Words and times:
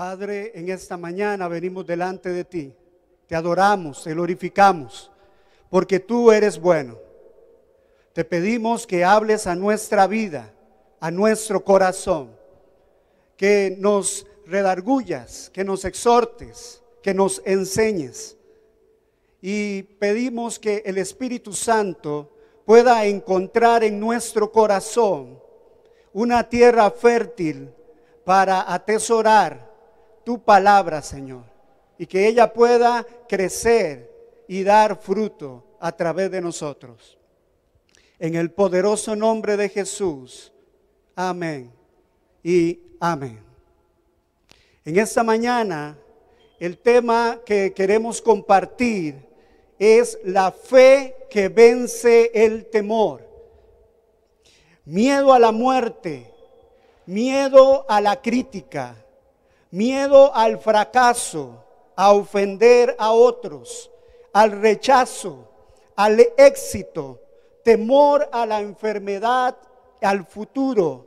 Padre, 0.00 0.52
en 0.54 0.70
esta 0.70 0.96
mañana 0.96 1.46
venimos 1.46 1.86
delante 1.86 2.30
de 2.30 2.46
ti. 2.46 2.72
Te 3.26 3.36
adoramos, 3.36 4.02
te 4.02 4.14
glorificamos, 4.14 5.12
porque 5.68 6.00
tú 6.00 6.32
eres 6.32 6.58
bueno. 6.58 6.96
Te 8.14 8.24
pedimos 8.24 8.86
que 8.86 9.04
hables 9.04 9.46
a 9.46 9.54
nuestra 9.54 10.06
vida, 10.06 10.54
a 11.00 11.10
nuestro 11.10 11.62
corazón, 11.62 12.30
que 13.36 13.76
nos 13.78 14.26
redargullas, 14.46 15.50
que 15.52 15.64
nos 15.64 15.84
exhortes, 15.84 16.82
que 17.02 17.12
nos 17.12 17.42
enseñes. 17.44 18.38
Y 19.42 19.82
pedimos 19.82 20.58
que 20.58 20.82
el 20.86 20.96
Espíritu 20.96 21.52
Santo 21.52 22.32
pueda 22.64 23.04
encontrar 23.04 23.84
en 23.84 24.00
nuestro 24.00 24.50
corazón 24.50 25.38
una 26.14 26.48
tierra 26.48 26.90
fértil 26.90 27.70
para 28.24 28.72
atesorar 28.72 29.69
tu 30.24 30.42
palabra, 30.42 31.02
Señor, 31.02 31.44
y 31.98 32.06
que 32.06 32.26
ella 32.26 32.52
pueda 32.52 33.06
crecer 33.28 34.10
y 34.48 34.62
dar 34.62 35.00
fruto 35.00 35.64
a 35.80 35.92
través 35.92 36.30
de 36.30 36.40
nosotros. 36.40 37.18
En 38.18 38.34
el 38.34 38.50
poderoso 38.50 39.16
nombre 39.16 39.56
de 39.56 39.68
Jesús. 39.68 40.52
Amén 41.16 41.72
y 42.42 42.80
amén. 43.00 43.40
En 44.84 44.98
esta 44.98 45.22
mañana, 45.22 45.96
el 46.58 46.78
tema 46.78 47.40
que 47.44 47.72
queremos 47.72 48.20
compartir 48.20 49.16
es 49.78 50.18
la 50.24 50.52
fe 50.52 51.16
que 51.30 51.48
vence 51.48 52.30
el 52.34 52.66
temor. 52.66 53.26
Miedo 54.84 55.32
a 55.32 55.38
la 55.38 55.52
muerte, 55.52 56.32
miedo 57.06 57.86
a 57.88 58.00
la 58.00 58.20
crítica, 58.20 58.96
miedo 59.70 60.34
al 60.34 60.58
fracaso, 60.58 61.64
a 61.96 62.12
ofender 62.12 62.96
a 62.98 63.12
otros, 63.12 63.90
al 64.32 64.52
rechazo, 64.52 65.48
al 65.96 66.20
éxito, 66.36 67.20
temor 67.62 68.28
a 68.32 68.46
la 68.46 68.60
enfermedad, 68.60 69.56
al 70.00 70.26
futuro, 70.26 71.06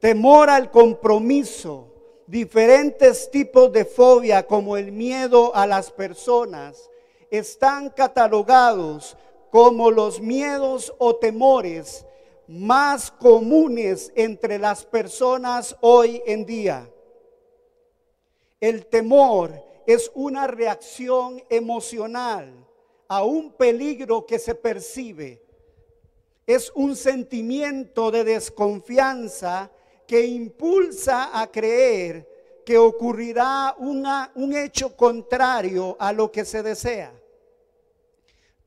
temor 0.00 0.48
al 0.48 0.70
compromiso, 0.70 1.88
diferentes 2.26 3.30
tipos 3.30 3.70
de 3.70 3.84
fobia 3.84 4.46
como 4.46 4.76
el 4.76 4.92
miedo 4.92 5.54
a 5.54 5.66
las 5.66 5.90
personas, 5.90 6.90
están 7.30 7.90
catalogados 7.90 9.16
como 9.50 9.90
los 9.90 10.20
miedos 10.20 10.94
o 10.98 11.16
temores 11.16 12.06
más 12.46 13.10
comunes 13.10 14.12
entre 14.14 14.58
las 14.58 14.84
personas 14.84 15.76
hoy 15.80 16.22
en 16.26 16.44
día. 16.44 16.88
El 18.64 18.86
temor 18.86 19.62
es 19.84 20.10
una 20.14 20.46
reacción 20.46 21.44
emocional 21.50 22.66
a 23.08 23.22
un 23.22 23.52
peligro 23.52 24.24
que 24.24 24.38
se 24.38 24.54
percibe. 24.54 25.42
Es 26.46 26.72
un 26.74 26.96
sentimiento 26.96 28.10
de 28.10 28.24
desconfianza 28.24 29.70
que 30.06 30.24
impulsa 30.24 31.38
a 31.38 31.52
creer 31.52 32.62
que 32.64 32.78
ocurrirá 32.78 33.76
un 33.78 34.56
hecho 34.56 34.96
contrario 34.96 35.94
a 36.00 36.14
lo 36.14 36.32
que 36.32 36.46
se 36.46 36.62
desea. 36.62 37.12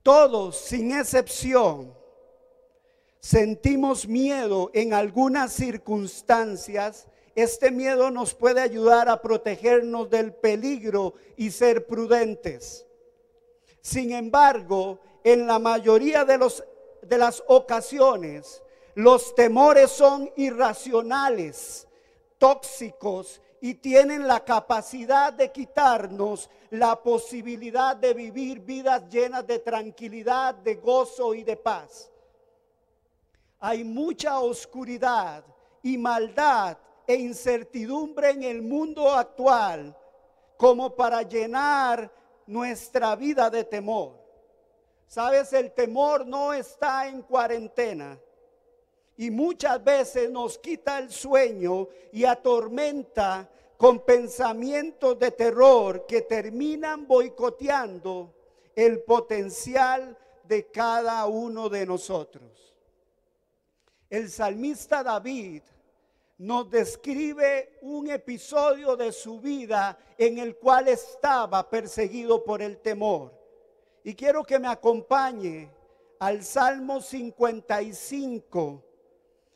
Todos, 0.04 0.58
sin 0.58 0.92
excepción, 0.92 1.92
sentimos 3.20 4.08
miedo 4.08 4.70
en 4.76 4.94
algunas 4.94 5.54
circunstancias 5.54 7.08
este 7.38 7.70
miedo 7.70 8.10
nos 8.10 8.34
puede 8.34 8.62
ayudar 8.62 9.08
a 9.08 9.22
protegernos 9.22 10.10
del 10.10 10.34
peligro 10.34 11.14
y 11.36 11.52
ser 11.52 11.86
prudentes. 11.86 12.88
Sin 13.80 14.12
embargo, 14.12 15.00
en 15.24 15.46
la 15.46 15.60
mayoría 15.60 16.26
de, 16.26 16.40
las 17.16 17.44
ocasiones, 17.46 18.64
los 18.96 19.36
temores 19.36 19.92
son 19.92 20.32
irracionales, 20.36 21.88
tóxicos 22.40 23.40
y 23.62 23.76
tienen 23.76 24.28
la 24.28 24.44
capacidad 24.44 25.32
de 25.32 25.52
quitarnos 25.52 26.50
la 26.72 26.96
posibilidad 27.04 27.96
de 27.96 28.16
vivir 28.16 28.62
vidas 28.62 29.08
llenas 29.12 29.46
de 29.46 29.60
tranquilidad, 29.60 30.56
de 30.56 30.74
gozo 30.74 31.36
y 31.36 31.44
de 31.44 31.56
paz. 31.56 32.10
Hay 33.60 33.84
mucha 33.84 34.40
oscuridad 34.40 35.46
y 35.84 36.00
maldad 36.00 36.80
e 37.08 37.16
incertidumbre 37.16 38.32
en 38.32 38.44
el 38.44 38.62
mundo 38.62 39.10
actual 39.10 39.96
como 40.58 40.94
para 40.94 41.22
llenar 41.22 42.12
nuestra 42.46 43.16
vida 43.16 43.50
de 43.50 43.64
temor. 43.64 44.14
Sabes, 45.08 45.54
el 45.54 45.72
temor 45.72 46.28
no 46.28 46.54
está 46.54 47.08
en 47.08 47.22
cuarentena 47.22 48.20
y 49.16 49.32
muchas 49.32 49.82
veces 49.84 50.30
nos 50.30 50.58
quita 50.58 51.00
el 51.00 51.10
sueño 51.10 51.88
y 52.12 52.26
atormenta 52.26 53.50
con 53.78 54.00
pensamientos 54.00 55.18
de 55.18 55.32
terror 55.32 56.06
que 56.06 56.22
terminan 56.22 57.08
boicoteando 57.08 58.34
el 58.76 59.02
potencial 59.04 60.18
de 60.44 60.68
cada 60.68 61.26
uno 61.26 61.70
de 61.70 61.86
nosotros. 61.86 62.76
El 64.10 64.30
salmista 64.30 65.04
David 65.04 65.62
nos 66.38 66.70
describe 66.70 67.78
un 67.82 68.10
episodio 68.10 68.96
de 68.96 69.12
su 69.12 69.40
vida 69.40 69.98
en 70.18 70.38
el 70.38 70.56
cual 70.58 70.88
estaba 70.88 71.68
perseguido 71.70 72.44
por 72.44 72.62
el 72.62 72.78
temor. 72.78 73.34
Y 74.04 74.14
quiero 74.14 74.44
que 74.44 74.60
me 74.60 74.68
acompañe 74.68 75.72
al 76.20 76.44
Salmo 76.44 77.02
55, 77.02 78.84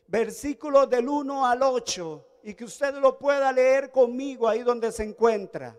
versículos 0.07 0.89
del 0.89 1.07
1 1.07 1.45
al 1.45 1.61
8, 1.63 2.27
y 2.43 2.55
que 2.55 2.65
usted 2.65 2.95
lo 2.95 3.17
pueda 3.17 3.51
leer 3.51 3.91
conmigo 3.91 4.47
ahí 4.47 4.63
donde 4.63 4.91
se 4.91 5.03
encuentra. 5.03 5.77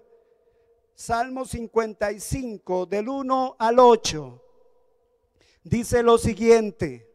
Salmo 0.95 1.45
55, 1.45 2.87
del 2.87 3.09
1 3.09 3.57
al 3.59 3.79
8, 3.79 4.43
dice 5.65 6.03
lo 6.03 6.17
siguiente, 6.17 7.09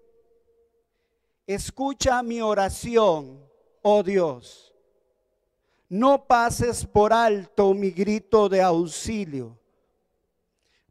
escucha 1.46 2.22
mi 2.22 2.42
oración 2.42 3.48
oh 3.82 4.04
Dios, 4.04 4.74
no 5.90 6.26
pases 6.26 6.86
por 6.86 7.14
alto 7.14 7.74
mi 7.74 7.92
grito 7.92 8.50
de 8.50 8.62
auxilio. 8.62 9.58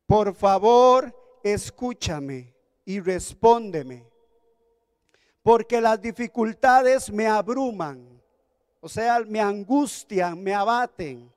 Por 0.06 0.34
favor, 0.34 1.14
escúchame 1.42 2.54
y 2.84 3.00
respóndeme, 3.00 4.08
porque 5.42 5.80
las 5.80 6.00
dificultades 6.00 7.10
me 7.10 7.26
abruman, 7.26 8.22
o 8.80 8.88
sea, 8.88 9.20
me 9.20 9.40
angustian, 9.40 10.42
me 10.42 10.54
abaten. 10.54 11.32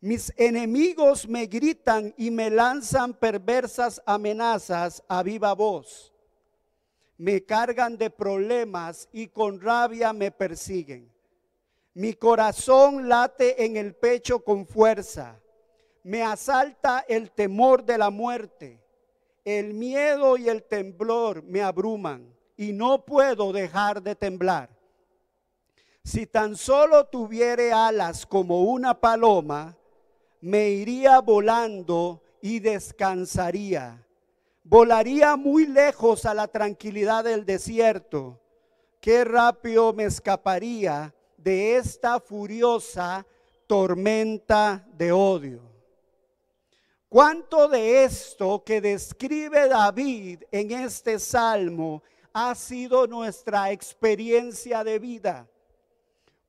Mis 0.00 0.32
enemigos 0.36 1.28
me 1.28 1.46
gritan 1.46 2.14
y 2.16 2.30
me 2.30 2.50
lanzan 2.50 3.14
perversas 3.14 4.00
amenazas 4.06 5.02
a 5.08 5.22
viva 5.22 5.52
voz 5.54 6.12
me 7.18 7.44
cargan 7.44 7.98
de 7.98 8.10
problemas 8.10 9.08
y 9.12 9.26
con 9.26 9.60
rabia 9.60 10.12
me 10.12 10.30
persiguen. 10.30 11.12
Mi 11.94 12.14
corazón 12.14 13.08
late 13.08 13.64
en 13.64 13.76
el 13.76 13.94
pecho 13.94 14.38
con 14.38 14.64
fuerza. 14.64 15.40
Me 16.04 16.22
asalta 16.22 17.04
el 17.08 17.32
temor 17.32 17.84
de 17.84 17.98
la 17.98 18.10
muerte. 18.10 18.80
El 19.44 19.74
miedo 19.74 20.36
y 20.36 20.48
el 20.48 20.62
temblor 20.62 21.42
me 21.42 21.60
abruman 21.60 22.32
y 22.56 22.72
no 22.72 23.04
puedo 23.04 23.52
dejar 23.52 24.00
de 24.00 24.14
temblar. 24.14 24.70
Si 26.04 26.26
tan 26.26 26.56
solo 26.56 27.06
tuviere 27.06 27.72
alas 27.72 28.24
como 28.24 28.62
una 28.62 28.98
paloma, 28.98 29.76
me 30.40 30.70
iría 30.70 31.20
volando 31.20 32.22
y 32.40 32.60
descansaría 32.60 34.07
Volaría 34.70 35.34
muy 35.36 35.66
lejos 35.66 36.26
a 36.26 36.34
la 36.34 36.46
tranquilidad 36.46 37.24
del 37.24 37.46
desierto. 37.46 38.38
Qué 39.00 39.24
rápido 39.24 39.94
me 39.94 40.04
escaparía 40.04 41.14
de 41.38 41.76
esta 41.76 42.20
furiosa 42.20 43.26
tormenta 43.66 44.86
de 44.92 45.10
odio. 45.10 45.62
¿Cuánto 47.08 47.66
de 47.68 48.04
esto 48.04 48.62
que 48.62 48.82
describe 48.82 49.68
David 49.68 50.42
en 50.50 50.70
este 50.72 51.18
salmo 51.18 52.02
ha 52.34 52.54
sido 52.54 53.06
nuestra 53.06 53.72
experiencia 53.72 54.84
de 54.84 54.98
vida? 54.98 55.48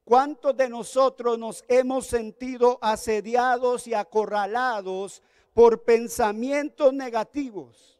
¿Cuántos 0.03 0.57
de 0.57 0.67
nosotros 0.67 1.39
nos 1.39 1.63
hemos 1.69 2.07
sentido 2.07 2.79
asediados 2.81 3.87
y 3.87 3.93
acorralados 3.93 5.23
por 5.53 5.83
pensamientos 5.83 6.91
negativos? 6.91 7.98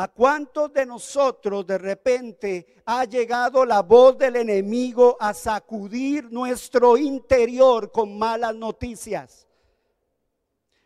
¿A 0.00 0.06
cuántos 0.06 0.72
de 0.72 0.86
nosotros 0.86 1.66
de 1.66 1.76
repente 1.76 2.82
ha 2.84 3.04
llegado 3.04 3.64
la 3.64 3.82
voz 3.82 4.16
del 4.16 4.36
enemigo 4.36 5.16
a 5.18 5.34
sacudir 5.34 6.30
nuestro 6.30 6.96
interior 6.96 7.90
con 7.90 8.16
malas 8.16 8.54
noticias? 8.54 9.44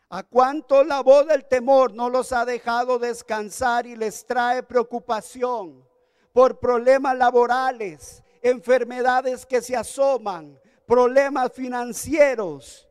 ¿A 0.09 0.23
cuántos 0.23 0.87
la 0.87 1.03
voz 1.03 1.27
del 1.27 1.45
temor 1.45 1.93
no 1.93 2.09
los 2.09 2.33
ha 2.33 2.47
dejado 2.47 2.99
descansar 2.99 3.87
y 3.87 3.97
les 3.97 4.25
trae 4.25 4.63
preocupación 4.63 5.87
por 6.33 6.59
problemas 6.59 7.15
laborales, 7.15 8.23
enfermedades 8.41 9.45
que 9.45 9.61
se 9.61 9.77
asoman, 9.77 10.59
problemas 10.87 11.53
financieros? 11.53 12.89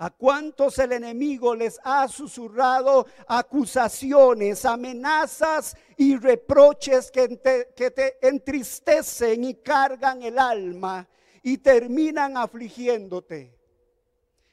¿A 0.00 0.10
cuántos 0.10 0.78
el 0.78 0.92
enemigo 0.92 1.56
les 1.56 1.80
ha 1.82 2.06
susurrado 2.06 3.04
acusaciones, 3.26 4.64
amenazas 4.64 5.76
y 5.96 6.16
reproches 6.16 7.10
que 7.10 7.26
te, 7.36 7.72
que 7.74 7.90
te, 7.90 8.24
entristecen 8.24 9.42
y 9.42 9.54
cargan 9.54 10.22
el 10.22 10.38
alma 10.38 11.08
y 11.42 11.58
terminan 11.58 12.36
afligiéndote? 12.36 13.58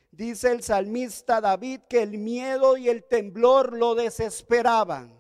Dice 0.10 0.52
el 0.52 0.64
salmista 0.64 1.40
David 1.40 1.82
que 1.88 2.02
el 2.02 2.18
miedo 2.18 2.76
y 2.76 2.90
el 2.90 3.04
temblor 3.04 3.78
lo 3.78 3.94
desesperaban. 3.94 5.14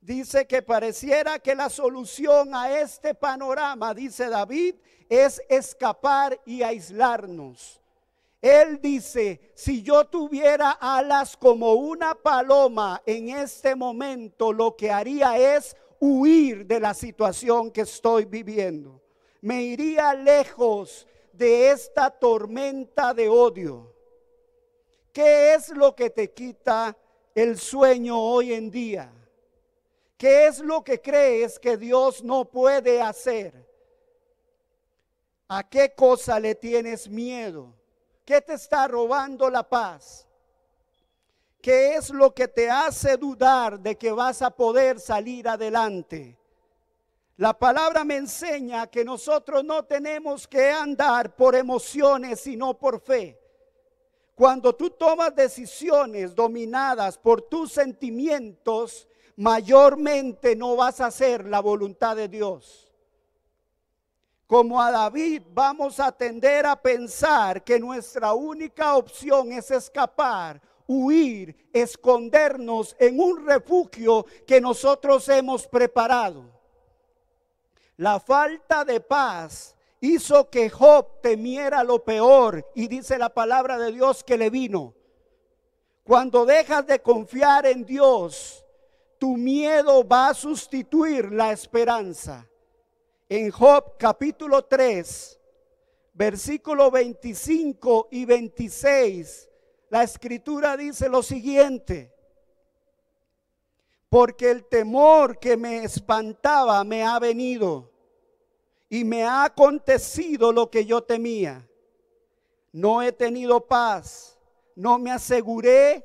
Dice 0.00 0.46
que 0.46 0.62
pareciera 0.62 1.40
que 1.40 1.54
la 1.54 1.68
solución 1.68 2.54
a 2.54 2.80
este 2.80 3.14
panorama, 3.14 3.92
dice 3.92 4.30
David, 4.30 4.76
es 5.10 5.42
escapar 5.50 6.40
y 6.46 6.62
aislarnos 6.62 7.81
él 8.42 8.80
dice, 8.82 9.52
si 9.54 9.84
yo 9.84 10.04
tuviera 10.04 10.72
alas 10.72 11.36
como 11.36 11.74
una 11.74 12.16
paloma 12.16 13.00
en 13.06 13.28
este 13.28 13.76
momento, 13.76 14.52
lo 14.52 14.76
que 14.76 14.90
haría 14.90 15.38
es 15.56 15.76
huir 16.00 16.66
de 16.66 16.80
la 16.80 16.92
situación 16.92 17.70
que 17.70 17.82
estoy 17.82 18.24
viviendo. 18.24 19.00
Me 19.42 19.62
iría 19.62 20.12
lejos 20.14 21.06
de 21.32 21.70
esta 21.70 22.10
tormenta 22.10 23.14
de 23.14 23.28
odio. 23.28 23.94
¿Qué 25.12 25.54
es 25.54 25.68
lo 25.68 25.94
que 25.94 26.10
te 26.10 26.32
quita 26.32 26.96
el 27.36 27.56
sueño 27.56 28.18
hoy 28.20 28.54
en 28.54 28.72
día? 28.72 29.12
¿Qué 30.16 30.48
es 30.48 30.58
lo 30.58 30.82
que 30.82 31.00
crees 31.00 31.60
que 31.60 31.76
Dios 31.76 32.24
no 32.24 32.44
puede 32.44 33.00
hacer? 33.00 33.68
¿A 35.46 35.68
qué 35.68 35.94
cosa 35.94 36.40
le 36.40 36.56
tienes 36.56 37.08
miedo? 37.08 37.81
¿Qué 38.24 38.40
te 38.40 38.54
está 38.54 38.86
robando 38.86 39.50
la 39.50 39.68
paz? 39.68 40.28
¿Qué 41.60 41.94
es 41.94 42.10
lo 42.10 42.34
que 42.34 42.48
te 42.48 42.70
hace 42.70 43.16
dudar 43.16 43.80
de 43.80 43.96
que 43.96 44.10
vas 44.12 44.42
a 44.42 44.50
poder 44.50 45.00
salir 45.00 45.48
adelante? 45.48 46.38
La 47.36 47.58
palabra 47.58 48.04
me 48.04 48.16
enseña 48.16 48.86
que 48.88 49.04
nosotros 49.04 49.64
no 49.64 49.84
tenemos 49.84 50.46
que 50.46 50.70
andar 50.70 51.34
por 51.34 51.54
emociones, 51.54 52.40
sino 52.40 52.78
por 52.78 53.00
fe. 53.00 53.38
Cuando 54.34 54.74
tú 54.74 54.90
tomas 54.90 55.34
decisiones 55.34 56.34
dominadas 56.34 57.18
por 57.18 57.42
tus 57.42 57.72
sentimientos, 57.72 59.08
mayormente 59.36 60.56
no 60.56 60.76
vas 60.76 61.00
a 61.00 61.06
hacer 61.06 61.46
la 61.46 61.60
voluntad 61.60 62.16
de 62.16 62.28
Dios. 62.28 62.81
Como 64.52 64.82
a 64.82 64.90
David 64.90 65.44
vamos 65.54 65.98
a 65.98 66.12
tender 66.12 66.66
a 66.66 66.76
pensar 66.76 67.64
que 67.64 67.80
nuestra 67.80 68.34
única 68.34 68.96
opción 68.96 69.50
es 69.50 69.70
escapar, 69.70 70.60
huir, 70.86 71.70
escondernos 71.72 72.94
en 72.98 73.18
un 73.18 73.46
refugio 73.46 74.26
que 74.46 74.60
nosotros 74.60 75.26
hemos 75.30 75.66
preparado. 75.66 76.44
La 77.96 78.20
falta 78.20 78.84
de 78.84 79.00
paz 79.00 79.74
hizo 80.02 80.50
que 80.50 80.68
Job 80.68 81.22
temiera 81.22 81.82
lo 81.82 82.04
peor 82.04 82.70
y 82.74 82.88
dice 82.88 83.16
la 83.16 83.30
palabra 83.30 83.78
de 83.78 83.90
Dios 83.90 84.22
que 84.22 84.36
le 84.36 84.50
vino. 84.50 84.92
Cuando 86.04 86.44
dejas 86.44 86.86
de 86.86 87.00
confiar 87.00 87.64
en 87.64 87.86
Dios, 87.86 88.66
tu 89.16 89.38
miedo 89.38 90.06
va 90.06 90.28
a 90.28 90.34
sustituir 90.34 91.32
la 91.32 91.52
esperanza. 91.52 92.46
En 93.34 93.50
Job 93.50 93.96
capítulo 93.96 94.66
3, 94.66 95.40
versículo 96.12 96.90
25 96.90 98.08
y 98.10 98.26
26, 98.26 99.48
la 99.88 100.02
escritura 100.02 100.76
dice 100.76 101.08
lo 101.08 101.22
siguiente. 101.22 102.12
Porque 104.10 104.50
el 104.50 104.66
temor 104.66 105.38
que 105.38 105.56
me 105.56 105.82
espantaba 105.82 106.84
me 106.84 107.04
ha 107.04 107.18
venido 107.18 107.90
y 108.90 109.02
me 109.02 109.24
ha 109.24 109.44
acontecido 109.44 110.52
lo 110.52 110.70
que 110.70 110.84
yo 110.84 111.02
temía. 111.02 111.66
No 112.70 113.00
he 113.00 113.12
tenido 113.12 113.66
paz, 113.66 114.38
no 114.76 114.98
me 114.98 115.10
aseguré 115.10 116.04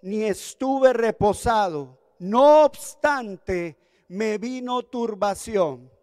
ni 0.00 0.22
estuve 0.22 0.94
reposado. 0.94 1.98
No 2.18 2.64
obstante, 2.64 3.76
me 4.08 4.38
vino 4.38 4.82
turbación. 4.84 5.94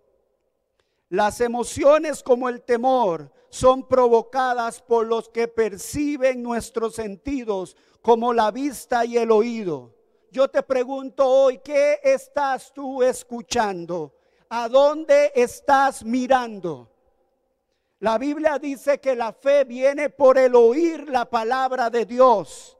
Las 1.14 1.42
emociones 1.42 2.24
como 2.24 2.50
el 2.50 2.64
temor 2.64 3.32
son 3.50 3.88
provocadas 3.88 4.82
por 4.82 5.06
los 5.06 5.30
que 5.30 5.48
perciben 5.48 6.42
nuestros 6.42 6.96
sentidos 6.96 7.78
como 8.02 8.34
la 8.34 8.50
vista 8.50 9.06
y 9.06 9.20
el 9.20 9.30
oído. 9.30 9.94
Yo 10.32 10.48
te 10.48 10.64
pregunto 10.64 11.30
hoy, 11.30 11.60
¿qué 11.60 12.00
estás 12.02 12.74
tú 12.74 13.04
escuchando? 13.04 14.16
¿A 14.50 14.68
dónde 14.68 15.32
estás 15.36 16.04
mirando? 16.04 16.90
La 18.00 18.18
Biblia 18.18 18.58
dice 18.58 19.00
que 19.00 19.16
la 19.16 19.34
fe 19.34 19.66
viene 19.66 20.10
por 20.10 20.40
el 20.40 20.56
oír 20.56 21.08
la 21.10 21.30
palabra 21.30 21.92
de 21.92 22.08
Dios, 22.08 22.76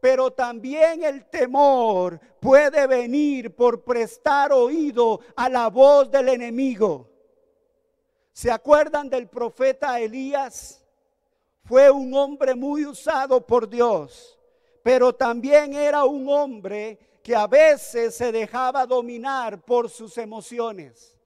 pero 0.00 0.32
también 0.32 1.04
el 1.04 1.30
temor 1.30 2.18
puede 2.40 2.88
venir 2.88 3.54
por 3.54 3.84
prestar 3.84 4.50
oído 4.50 5.20
a 5.36 5.48
la 5.48 5.68
voz 5.68 6.10
del 6.10 6.30
enemigo. 6.30 7.12
¿Se 8.36 8.50
acuerdan 8.50 9.08
del 9.08 9.28
profeta 9.28 9.98
Elías? 9.98 10.84
Fue 11.64 11.90
un 11.90 12.12
hombre 12.12 12.54
muy 12.54 12.84
usado 12.84 13.40
por 13.46 13.66
Dios, 13.66 14.38
pero 14.82 15.14
también 15.14 15.72
era 15.72 16.04
un 16.04 16.28
hombre 16.28 16.98
que 17.22 17.34
a 17.34 17.46
veces 17.46 18.14
se 18.14 18.30
dejaba 18.32 18.84
dominar 18.84 19.62
por 19.62 19.88
sus 19.88 20.18
emociones. 20.18 21.16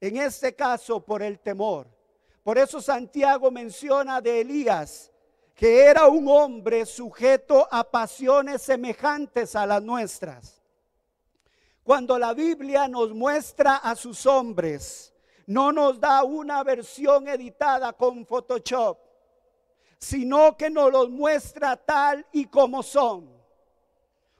En 0.00 0.18
este 0.18 0.54
caso, 0.54 1.00
por 1.00 1.20
el 1.20 1.40
temor. 1.40 1.88
Por 2.44 2.58
eso 2.58 2.80
Santiago 2.80 3.50
menciona 3.50 4.20
de 4.20 4.42
Elías 4.42 5.10
que 5.52 5.82
era 5.82 6.06
un 6.06 6.28
hombre 6.28 6.86
sujeto 6.86 7.66
a 7.72 7.82
pasiones 7.82 8.62
semejantes 8.62 9.56
a 9.56 9.66
las 9.66 9.82
nuestras. 9.82 10.62
Cuando 11.82 12.20
la 12.20 12.34
Biblia 12.34 12.86
nos 12.86 13.12
muestra 13.12 13.78
a 13.78 13.96
sus 13.96 14.26
hombres, 14.26 15.12
no 15.46 15.72
nos 15.72 16.00
da 16.00 16.24
una 16.24 16.62
versión 16.64 17.28
editada 17.28 17.92
con 17.92 18.26
Photoshop, 18.26 18.98
sino 19.98 20.56
que 20.56 20.68
nos 20.68 20.90
los 20.90 21.08
muestra 21.08 21.76
tal 21.76 22.26
y 22.32 22.46
como 22.46 22.82
son. 22.82 23.34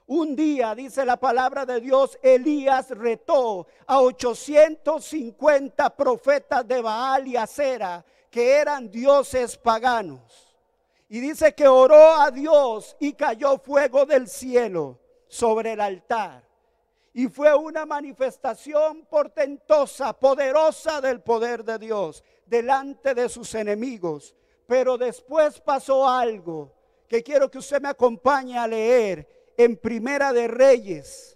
Un 0.07 0.35
día, 0.35 0.73
dice 0.73 1.05
la 1.05 1.17
palabra 1.17 1.65
de 1.65 1.81
Dios, 1.81 2.17
Elías 2.21 2.89
retó 2.91 3.67
a 3.85 3.99
850 4.01 5.89
profetas 5.95 6.65
de 6.65 6.81
Baal 6.81 7.27
y 7.27 7.35
Acera, 7.35 8.05
que 8.29 8.53
eran 8.53 8.89
dioses 8.89 9.57
paganos. 9.57 10.55
Y 11.09 11.19
dice 11.19 11.53
que 11.55 11.67
oró 11.67 12.21
a 12.21 12.31
Dios 12.31 12.95
y 12.99 13.13
cayó 13.13 13.57
fuego 13.57 14.05
del 14.05 14.27
cielo 14.27 14.99
sobre 15.27 15.73
el 15.73 15.81
altar 15.81 16.46
y 17.17 17.29
fue 17.29 17.51
una 17.55 17.83
manifestación 17.83 19.07
portentosa, 19.07 20.13
poderosa 20.13 21.01
del 21.01 21.19
poder 21.21 21.63
de 21.65 21.79
Dios 21.79 22.23
delante 22.45 23.15
de 23.15 23.27
sus 23.27 23.55
enemigos. 23.55 24.35
Pero 24.67 24.99
después 24.99 25.59
pasó 25.59 26.07
algo 26.07 26.75
que 27.07 27.23
quiero 27.23 27.49
que 27.49 27.57
usted 27.57 27.81
me 27.81 27.89
acompañe 27.89 28.55
a 28.55 28.67
leer 28.67 29.55
en 29.57 29.77
Primera 29.77 30.31
de 30.31 30.47
Reyes, 30.47 31.35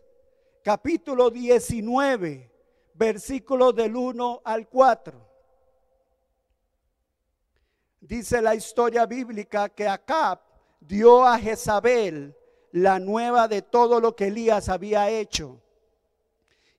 capítulo 0.62 1.32
19, 1.32 2.52
versículos 2.94 3.74
del 3.74 3.96
1 3.96 4.42
al 4.46 4.70
4. 4.70 5.30
Dice 8.02 8.40
la 8.40 8.54
historia 8.54 9.08
bíblica 9.08 9.70
que 9.70 9.88
Acab 9.88 10.42
dio 10.80 11.26
a 11.26 11.40
Jezabel 11.40 12.38
la 12.72 13.00
nueva 13.00 13.48
de 13.48 13.64
todo 13.64 14.00
lo 14.00 14.16
que 14.16 14.28
Elías 14.28 14.70
había 14.70 15.10
hecho 15.10 15.60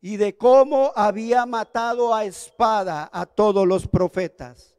y 0.05 0.17
de 0.17 0.37
cómo 0.37 0.93
había 0.97 1.47
matado 1.47 2.13
a 2.13 2.25
espada 2.25 3.09
a 3.13 3.25
todos 3.25 3.67
los 3.67 3.87
profetas. 3.87 4.75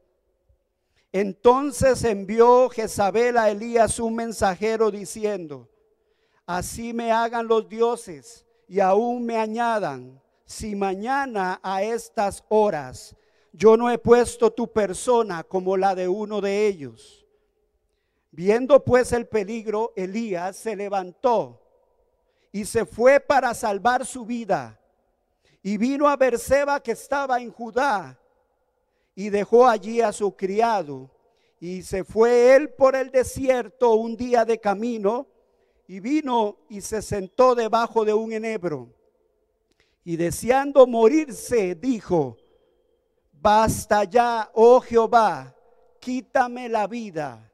Entonces 1.13 2.03
envió 2.03 2.70
Jezabel 2.70 3.38
a 3.38 3.50
Elías 3.50 4.00
un 4.00 4.15
mensajero 4.15 4.92
diciendo, 4.92 5.70
Así 6.46 6.92
me 6.92 7.13
hagan 7.13 7.48
los 7.48 7.70
dioses 7.70 8.46
y 8.68 8.82
aún 8.82 9.25
me 9.25 9.38
añadan, 9.38 10.22
si 10.44 10.75
mañana 10.75 11.62
a 11.63 11.84
estas 11.84 12.44
horas 12.50 13.15
yo 13.53 13.77
no 13.77 13.89
he 13.89 13.98
puesto 13.98 14.51
tu 14.51 14.74
persona 14.74 15.44
como 15.44 15.77
la 15.77 15.96
de 15.96 16.10
uno 16.10 16.42
de 16.42 16.68
ellos. 16.68 17.25
Viendo 18.32 18.84
pues 18.84 19.13
el 19.13 19.27
peligro, 19.27 19.94
Elías 19.96 20.58
se 20.58 20.75
levantó 20.75 21.62
y 22.51 22.65
se 22.65 22.86
fue 22.86 23.22
para 23.22 23.53
salvar 23.53 24.06
su 24.06 24.25
vida. 24.25 24.80
Y 25.63 25.77
vino 25.77 26.08
a 26.10 26.17
Berseba 26.17 26.82
que 26.82 26.91
estaba 26.91 27.41
en 27.41 27.50
Judá 27.50 28.20
y 29.15 29.29
dejó 29.29 29.65
allí 29.65 30.01
a 30.01 30.12
su 30.12 30.36
criado. 30.36 31.10
Y 31.60 31.84
se 31.84 32.03
fue 32.03 32.53
él 32.55 32.70
por 32.72 32.96
el 32.96 33.10
desierto 33.10 33.93
un 33.93 34.17
día 34.17 34.43
de 34.43 34.60
camino 34.60 35.27
y 35.88 36.01
vino 36.01 36.58
y 36.67 36.82
se 36.82 37.01
sentó 37.01 37.55
debajo 37.55 38.03
de 38.03 38.13
un 38.13 38.34
enebro. 38.34 38.89
Y 40.03 40.17
deseando 40.17 40.86
morirse, 40.86 41.75
dijo, 41.75 42.38
basta 43.32 44.03
ya, 44.03 44.51
oh 44.53 44.82
Jehová, 44.82 45.55
quítame 46.00 46.67
la 46.67 46.88
vida, 46.88 47.50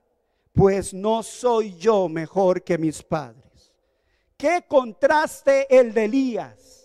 pues 0.54 0.94
no 0.94 1.22
soy 1.22 1.76
yo 1.76 2.10
mejor 2.10 2.64
que 2.64 2.80
mis 2.80 3.04
padres. 3.04 3.72
Qué 4.36 4.66
contraste 4.68 5.68
el 5.70 5.94
de 5.94 6.06
Elías. 6.06 6.79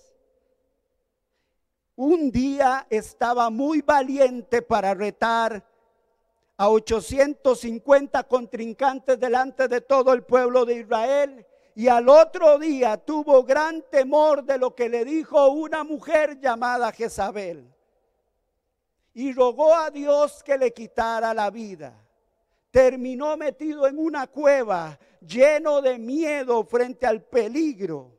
Un 1.97 2.31
día 2.31 2.87
estaba 2.91 3.51
muy 3.51 3.81
valiente 3.83 4.63
para 4.63 4.95
retar 4.95 5.65
a 6.57 6.69
850 6.69 8.25
contrincantes 8.25 9.19
delante 9.19 9.69
de 9.69 9.81
todo 9.81 10.13
el 10.13 10.23
pueblo 10.23 10.65
de 10.65 10.81
Israel. 10.81 11.47
Y 11.77 11.89
al 11.89 12.09
otro 12.09 12.59
día 12.59 12.97
tuvo 12.97 13.43
gran 13.45 13.83
temor 13.91 14.45
de 14.45 14.59
lo 14.59 14.75
que 14.75 14.89
le 14.89 15.05
dijo 15.05 15.49
una 15.49 15.85
mujer 15.85 16.41
llamada 16.41 16.93
Jezabel. 16.93 17.73
Y 19.13 19.33
rogó 19.33 19.75
a 19.75 19.91
Dios 19.91 20.43
que 20.43 20.59
le 20.59 20.73
quitara 20.73 21.35
la 21.35 21.51
vida 21.51 22.05
terminó 22.75 23.37
metido 23.37 23.87
en 23.87 24.01
una 24.01 24.27
cueva 24.27 24.99
lleno 25.21 25.81
de 25.81 25.97
miedo 25.97 26.65
frente 26.65 27.07
al 27.07 27.23
peligro. 27.23 28.14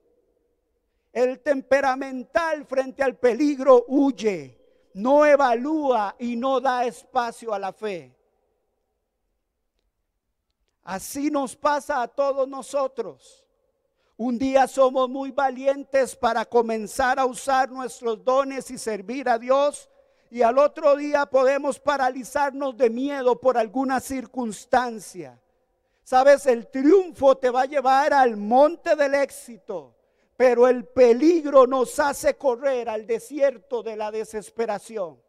El 1.16 1.40
temperamental 1.40 2.66
frente 2.66 3.02
al 3.02 3.16
peligro 3.16 3.86
huye, 3.88 4.60
no 4.96 5.26
evalúa 5.26 6.14
y 6.20 6.36
no 6.36 6.60
da 6.60 6.84
espacio 6.84 7.54
a 7.54 7.60
la 7.60 7.72
fe. 7.72 8.14
Así 10.84 11.32
nos 11.32 11.56
pasa 11.56 12.02
a 12.02 12.10
todos 12.10 12.50
nosotros. 12.50 13.46
Un 14.18 14.38
día 14.38 14.68
somos 14.68 15.08
muy 15.08 15.32
valientes 15.32 16.18
para 16.18 16.44
comenzar 16.44 17.18
a 17.18 17.26
usar 17.26 17.72
nuestros 17.72 18.22
dones 18.22 18.70
y 18.70 18.78
servir 18.78 19.30
a 19.30 19.40
Dios 19.40 19.90
y 20.30 20.42
al 20.42 20.58
otro 20.58 20.98
día 20.98 21.26
podemos 21.28 21.80
paralizarnos 21.80 22.76
de 22.76 22.90
miedo 22.90 23.40
por 23.40 23.58
alguna 23.58 24.02
circunstancia. 24.02 25.42
Sabes, 26.04 26.46
el 26.46 26.68
triunfo 26.68 27.38
te 27.38 27.50
va 27.50 27.62
a 27.62 27.68
llevar 27.68 28.14
al 28.14 28.36
monte 28.36 28.98
del 28.98 29.16
éxito, 29.16 29.96
pero 30.38 30.68
el 30.68 30.86
peligro 30.86 31.66
nos 31.66 31.98
hace 32.00 32.36
correr 32.36 32.90
al 32.90 33.06
desierto 33.08 33.82
de 33.82 33.96
la 33.96 34.12
desesperación. 34.12 35.22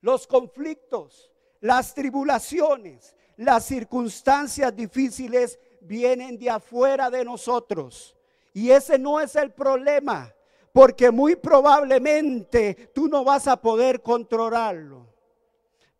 Los 0.00 0.26
conflictos, 0.26 1.30
las 1.60 1.94
tribulaciones, 1.94 3.14
las 3.36 3.64
circunstancias 3.64 4.74
difíciles 4.74 5.58
vienen 5.80 6.38
de 6.38 6.50
afuera 6.50 7.10
de 7.10 7.24
nosotros. 7.24 8.16
Y 8.52 8.70
ese 8.70 8.98
no 8.98 9.20
es 9.20 9.36
el 9.36 9.52
problema 9.52 10.32
porque 10.76 11.10
muy 11.10 11.36
probablemente 11.36 12.90
tú 12.94 13.08
no 13.08 13.24
vas 13.24 13.48
a 13.48 13.56
poder 13.56 14.02
controlarlo. 14.02 15.06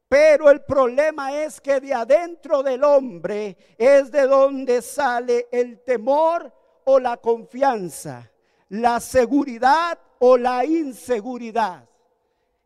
Pero 0.07 0.51
el 0.51 0.63
problema 0.65 1.43
es 1.43 1.63
que 1.63 1.81
de 1.81 1.95
adentro 1.95 2.63
del 2.63 2.85
hombre 2.85 3.57
es 3.79 4.11
de 4.11 4.27
donde 4.27 4.83
sale 4.83 5.49
el 5.51 5.83
temor 5.83 6.53
o 6.89 7.01
la 7.01 7.17
confianza, 7.17 8.31
la 8.69 9.01
seguridad 9.01 9.99
o 10.21 10.37
la 10.37 10.65
inseguridad. 10.65 11.89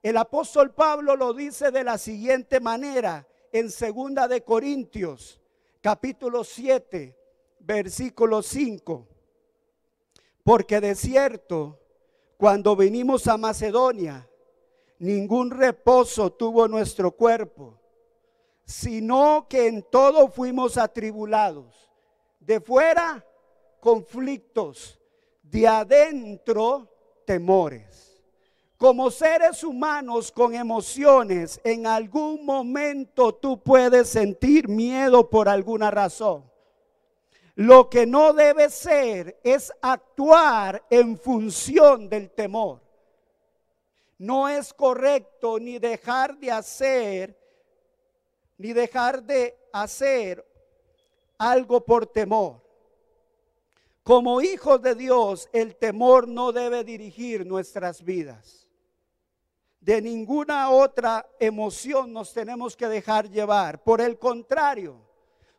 El 0.02 0.18
apóstol 0.18 0.74
Pablo 0.74 1.16
lo 1.16 1.32
dice 1.32 1.70
de 1.70 1.84
la 1.84 1.96
siguiente 1.96 2.60
manera 2.60 3.26
en 3.50 3.70
segunda 3.70 4.28
de 4.28 4.44
Corintios, 4.44 5.40
capítulo 5.80 6.44
7, 6.44 7.16
versículo 7.60 8.42
5. 8.42 9.08
Porque 10.44 10.80
de 10.80 10.94
cierto 10.94 11.80
cuando 12.36 12.76
vinimos 12.76 13.26
a 13.26 13.38
Macedonia, 13.38 14.28
ningún 14.98 15.50
reposo 15.50 16.32
tuvo 16.32 16.68
nuestro 16.68 17.12
cuerpo, 17.12 17.78
sino 18.66 19.46
que 19.48 19.66
en 19.66 19.82
todo 19.82 20.28
fuimos 20.28 20.76
atribulados. 20.76 21.90
De 22.38 22.60
fuera, 22.60 23.26
conflictos, 23.80 25.00
de 25.42 25.66
adentro, 25.66 26.88
temores. 27.26 28.22
Como 28.76 29.10
seres 29.10 29.62
humanos 29.62 30.32
con 30.32 30.54
emociones, 30.54 31.60
en 31.64 31.87
algún 31.87 32.46
momento 32.46 33.34
tú 33.34 33.62
puedes 33.62 34.08
sentir 34.08 34.68
miedo 34.68 35.28
por 35.28 35.49
alguna 35.49 35.90
razón. 35.90 36.50
Lo 37.56 37.90
que 37.90 38.06
no 38.06 38.32
debe 38.32 38.70
ser 38.70 39.38
es 39.44 39.70
actuar 39.82 40.82
en 40.88 41.18
función 41.18 42.08
del 42.08 42.30
temor. 42.30 42.80
No 44.16 44.49
es 44.49 44.72
correcto 44.72 45.58
ni 45.58 45.78
dejar 45.78 46.38
de 46.38 46.50
hacer, 46.50 47.38
ni 48.56 48.72
dejar 48.72 49.22
de 49.22 49.58
hacer 49.72 50.46
algo 51.37 51.84
por 51.84 52.06
temor. 52.06 52.62
Como 54.02 54.40
hijos 54.40 54.80
de 54.83 54.95
Dios, 54.95 55.49
el 55.52 55.76
temor 55.76 56.26
no 56.26 56.52
debe 56.52 56.85
dirigir 56.85 57.47
nuestras 57.47 58.02
vidas. 58.02 58.69
De 59.80 60.02
ninguna 60.02 60.71
otra 60.71 61.26
emoción 61.38 62.12
nos 62.12 62.33
tenemos 62.33 62.76
que 62.76 62.88
dejar 62.88 63.30
llevar. 63.30 63.83
Por 63.83 64.00
el 64.00 64.19
contrario, 64.19 64.97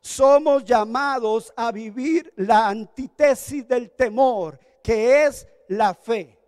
somos 0.00 0.64
llamados 0.64 1.52
a 1.56 1.72
vivir 1.72 2.32
la 2.36 2.68
antítesis 2.68 3.66
del 3.66 3.90
temor, 3.92 4.58
que 4.82 5.24
es 5.24 5.46
la 5.68 5.94
fe. 5.94 6.38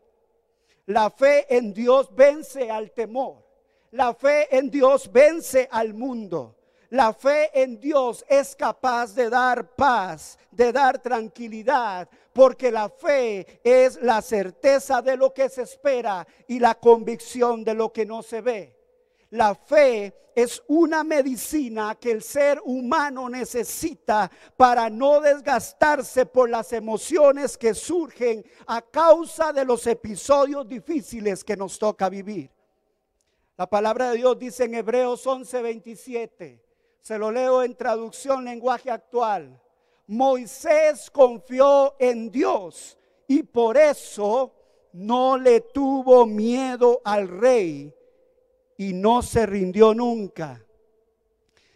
La 0.86 1.10
fe 1.10 1.46
en 1.56 1.72
Dios 1.72 2.14
vence 2.14 2.70
al 2.70 2.90
temor. 2.92 3.44
La 3.92 4.12
fe 4.12 4.54
en 4.56 4.70
Dios 4.70 5.10
vence 5.10 5.68
al 5.70 5.94
mundo. 5.94 6.56
La 6.94 7.12
fe 7.12 7.50
en 7.60 7.80
Dios 7.80 8.24
es 8.28 8.54
capaz 8.54 9.16
de 9.16 9.28
dar 9.28 9.74
paz, 9.74 10.38
de 10.52 10.72
dar 10.72 11.02
tranquilidad, 11.02 12.08
porque 12.32 12.70
la 12.70 12.88
fe 12.88 13.60
es 13.64 14.00
la 14.00 14.22
certeza 14.22 15.02
de 15.02 15.16
lo 15.16 15.34
que 15.34 15.48
se 15.48 15.62
espera 15.62 16.24
y 16.46 16.60
la 16.60 16.76
convicción 16.76 17.64
de 17.64 17.74
lo 17.74 17.92
que 17.92 18.06
no 18.06 18.22
se 18.22 18.40
ve. 18.42 18.78
La 19.30 19.56
fe 19.56 20.30
es 20.36 20.62
una 20.68 21.02
medicina 21.02 21.96
que 21.96 22.12
el 22.12 22.22
ser 22.22 22.60
humano 22.64 23.28
necesita 23.28 24.30
para 24.56 24.88
no 24.88 25.20
desgastarse 25.20 26.26
por 26.26 26.48
las 26.48 26.72
emociones 26.72 27.58
que 27.58 27.74
surgen 27.74 28.44
a 28.68 28.80
causa 28.80 29.52
de 29.52 29.64
los 29.64 29.84
episodios 29.88 30.68
difíciles 30.68 31.42
que 31.42 31.56
nos 31.56 31.76
toca 31.76 32.08
vivir. 32.08 32.52
La 33.56 33.68
palabra 33.68 34.10
de 34.10 34.18
Dios 34.18 34.38
dice 34.38 34.62
en 34.62 34.76
Hebreos 34.76 35.26
11:27, 35.26 36.63
se 37.04 37.18
lo 37.18 37.30
leo 37.30 37.62
en 37.62 37.76
traducción 37.76 38.46
lenguaje 38.46 38.90
actual. 38.90 39.60
Moisés 40.06 41.10
confió 41.10 41.96
en 41.98 42.30
Dios 42.30 42.96
y 43.28 43.42
por 43.42 43.76
eso 43.76 44.54
no 44.94 45.36
le 45.36 45.60
tuvo 45.60 46.24
miedo 46.24 47.02
al 47.04 47.28
rey 47.28 47.94
y 48.78 48.94
no 48.94 49.20
se 49.20 49.44
rindió 49.44 49.92
nunca. 49.92 50.64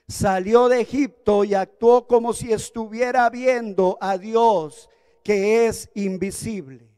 Salió 0.06 0.66
de 0.66 0.80
Egipto 0.80 1.44
y 1.44 1.52
actuó 1.52 2.06
como 2.06 2.32
si 2.32 2.50
estuviera 2.50 3.28
viendo 3.28 3.98
a 4.00 4.16
Dios 4.16 4.88
que 5.22 5.66
es 5.66 5.90
invisible. 5.94 6.88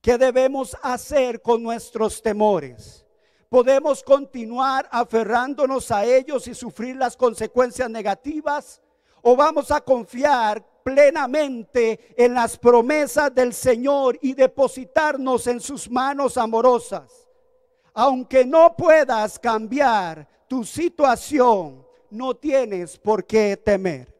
¿Qué 0.00 0.18
debemos 0.18 0.76
hacer 0.82 1.42
con 1.42 1.64
nuestros 1.64 2.22
temores? 2.22 3.03
¿Podemos 3.48 4.02
continuar 4.02 4.88
aferrándonos 4.90 5.90
a 5.90 6.04
ellos 6.04 6.48
y 6.48 6.54
sufrir 6.54 6.96
las 6.96 7.16
consecuencias 7.16 7.88
negativas? 7.90 8.80
¿O 9.22 9.36
vamos 9.36 9.70
a 9.70 9.80
confiar 9.80 10.64
plenamente 10.82 12.14
en 12.16 12.34
las 12.34 12.58
promesas 12.58 13.34
del 13.34 13.54
Señor 13.54 14.18
y 14.20 14.34
depositarnos 14.34 15.46
en 15.46 15.60
sus 15.60 15.90
manos 15.90 16.36
amorosas? 16.36 17.24
aunque 17.94 18.44
no 18.44 18.76
puedas 18.76 19.38
cambiar 19.38 20.26
tu 20.48 20.64
situación, 20.64 21.86
no 22.10 22.34
tienes 22.34 22.98
por 22.98 23.24
qué 23.24 23.56
temer. 23.56 24.12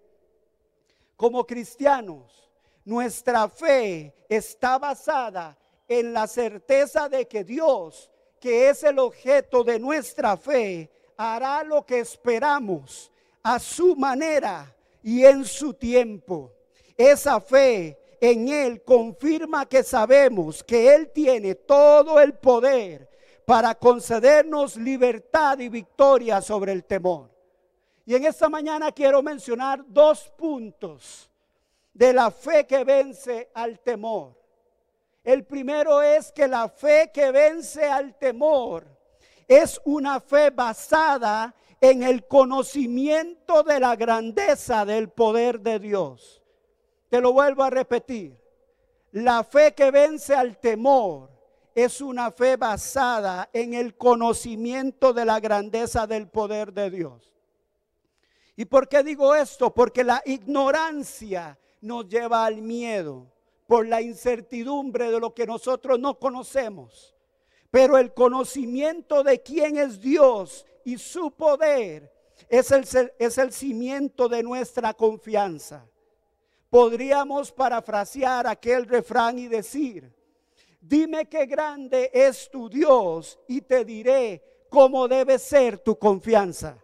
Como 1.16 1.44
cristianos, 1.44 2.48
nuestra 2.84 3.48
fe 3.48 4.14
está 4.28 4.78
basada 4.78 5.58
en 5.88 6.12
la 6.12 6.26
certeza 6.26 7.08
de 7.08 7.26
que 7.26 7.42
Dios, 7.42 8.10
que 8.44 8.68
es 8.68 8.82
el 8.82 8.98
objeto 8.98 9.64
de 9.64 9.78
nuestra 9.78 10.36
fe, 10.36 10.90
hará 11.16 11.64
lo 11.64 11.86
que 11.86 12.00
esperamos 12.00 13.10
a 13.42 13.58
su 13.58 13.96
manera 13.96 14.70
y 15.02 15.24
en 15.24 15.46
su 15.46 15.72
tiempo. 15.72 16.52
Esa 16.94 17.40
fe 17.40 17.98
en 18.20 18.48
Él 18.48 18.82
confirma 18.82 19.64
que 19.64 19.82
sabemos 19.82 20.62
que 20.62 20.94
Él 20.94 21.10
tiene 21.10 21.54
todo 21.54 22.20
el 22.20 22.34
poder 22.34 23.08
para 23.46 23.74
concedernos 23.74 24.76
libertad 24.76 25.58
y 25.60 25.70
victoria 25.70 26.42
sobre 26.42 26.72
el 26.72 26.84
temor. 26.84 27.30
Y 28.04 28.14
en 28.14 28.26
esta 28.26 28.50
mañana 28.50 28.92
quiero 28.92 29.22
mencionar 29.22 29.82
dos 29.88 30.30
puntos 30.36 31.30
de 31.94 32.12
la 32.12 32.30
fe 32.30 32.66
que 32.66 32.84
vence 32.84 33.48
al 33.54 33.80
temor. 33.80 34.43
El 35.24 35.44
primero 35.46 36.02
es 36.02 36.30
que 36.30 36.46
la 36.46 36.68
fe 36.68 37.10
que 37.12 37.32
vence 37.32 37.82
al 37.82 38.14
temor 38.18 38.86
es 39.48 39.80
una 39.86 40.20
fe 40.20 40.50
basada 40.50 41.54
en 41.80 42.02
el 42.02 42.26
conocimiento 42.26 43.62
de 43.62 43.80
la 43.80 43.96
grandeza 43.96 44.84
del 44.84 45.08
poder 45.08 45.60
de 45.60 45.78
Dios. 45.78 46.42
Te 47.08 47.22
lo 47.22 47.32
vuelvo 47.32 47.62
a 47.62 47.70
repetir. 47.70 48.38
La 49.12 49.44
fe 49.44 49.74
que 49.74 49.90
vence 49.90 50.34
al 50.34 50.58
temor 50.58 51.30
es 51.74 52.02
una 52.02 52.30
fe 52.30 52.56
basada 52.56 53.48
en 53.52 53.72
el 53.72 53.96
conocimiento 53.96 55.14
de 55.14 55.24
la 55.24 55.40
grandeza 55.40 56.06
del 56.06 56.28
poder 56.28 56.72
de 56.72 56.90
Dios. 56.90 57.32
¿Y 58.56 58.66
por 58.66 58.88
qué 58.88 59.02
digo 59.02 59.34
esto? 59.34 59.72
Porque 59.72 60.04
la 60.04 60.22
ignorancia 60.26 61.58
nos 61.80 62.08
lleva 62.08 62.44
al 62.44 62.60
miedo 62.60 63.33
por 63.66 63.86
la 63.86 64.02
incertidumbre 64.02 65.10
de 65.10 65.20
lo 65.20 65.34
que 65.34 65.46
nosotros 65.46 65.98
no 65.98 66.18
conocemos. 66.18 67.14
Pero 67.70 67.98
el 67.98 68.12
conocimiento 68.12 69.22
de 69.22 69.42
quién 69.42 69.76
es 69.76 70.00
Dios 70.00 70.66
y 70.84 70.98
su 70.98 71.30
poder 71.32 72.12
es 72.48 72.70
el, 72.70 73.12
es 73.18 73.38
el 73.38 73.52
cimiento 73.52 74.28
de 74.28 74.42
nuestra 74.42 74.94
confianza. 74.94 75.88
Podríamos 76.70 77.52
parafrasear 77.52 78.46
aquel 78.46 78.86
refrán 78.86 79.38
y 79.38 79.48
decir, 79.48 80.12
dime 80.80 81.26
qué 81.26 81.46
grande 81.46 82.10
es 82.12 82.50
tu 82.50 82.68
Dios 82.68 83.38
y 83.48 83.62
te 83.62 83.84
diré 83.84 84.66
cómo 84.68 85.08
debe 85.08 85.38
ser 85.38 85.78
tu 85.78 85.96
confianza. 85.98 86.76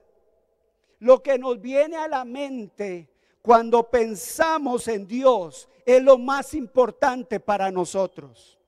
Lo 1.01 1.23
que 1.23 1.39
nos 1.39 1.61
viene 1.61 1.97
a 1.97 2.09
la 2.09 2.25
mente 2.25 3.09
cuando 3.43 3.91
pensamos 3.91 4.87
en 4.89 5.07
Dios 5.07 5.69
es 5.91 6.03
lo 6.03 6.19
más 6.19 6.55
importante 6.55 7.41
para 7.41 7.71
nosotros. 7.71 8.59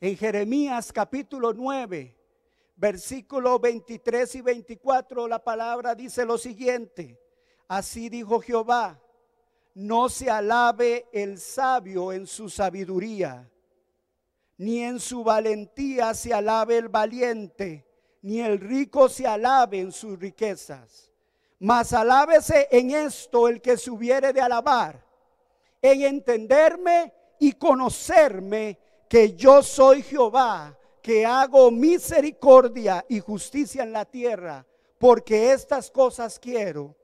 En 0.00 0.16
Jeremías 0.16 0.92
capítulo 0.92 1.52
9, 1.52 2.16
versículos 2.76 3.60
23 3.60 4.34
y 4.36 4.40
24, 4.40 5.28
la 5.28 5.42
palabra 5.42 5.94
dice 5.94 6.24
lo 6.24 6.38
siguiente. 6.38 7.20
Así 7.66 8.08
dijo 8.08 8.40
Jehová, 8.40 9.00
no 9.74 10.08
se 10.08 10.30
alabe 10.30 11.08
el 11.12 11.38
sabio 11.38 12.12
en 12.12 12.26
su 12.26 12.48
sabiduría, 12.48 13.50
ni 14.56 14.82
en 14.82 15.00
su 15.00 15.22
valentía 15.22 16.14
se 16.14 16.32
alabe 16.32 16.78
el 16.78 16.88
valiente, 16.88 17.86
ni 18.22 18.40
el 18.40 18.58
rico 18.58 19.08
se 19.08 19.26
alabe 19.26 19.80
en 19.80 19.92
sus 19.92 20.18
riquezas 20.18 21.08
mas 21.58 21.92
alábese 21.92 22.68
en 22.70 22.90
esto 22.90 23.48
el 23.48 23.60
que 23.60 23.76
se 23.76 23.90
hubiere 23.90 24.32
de 24.32 24.40
alabar, 24.40 25.04
en 25.80 26.02
entenderme 26.02 27.12
y 27.38 27.52
conocerme 27.52 28.78
que 29.08 29.34
yo 29.34 29.62
soy 29.62 30.02
Jehová, 30.02 30.76
que 31.02 31.24
hago 31.24 31.70
misericordia 31.70 33.04
y 33.08 33.20
justicia 33.20 33.82
en 33.82 33.92
la 33.92 34.04
tierra, 34.04 34.66
porque 34.98 35.52
estas 35.52 35.90
cosas 35.90 36.38
quiero, 36.38 36.96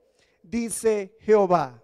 dice 0.43 1.15
Jehová. 1.21 1.81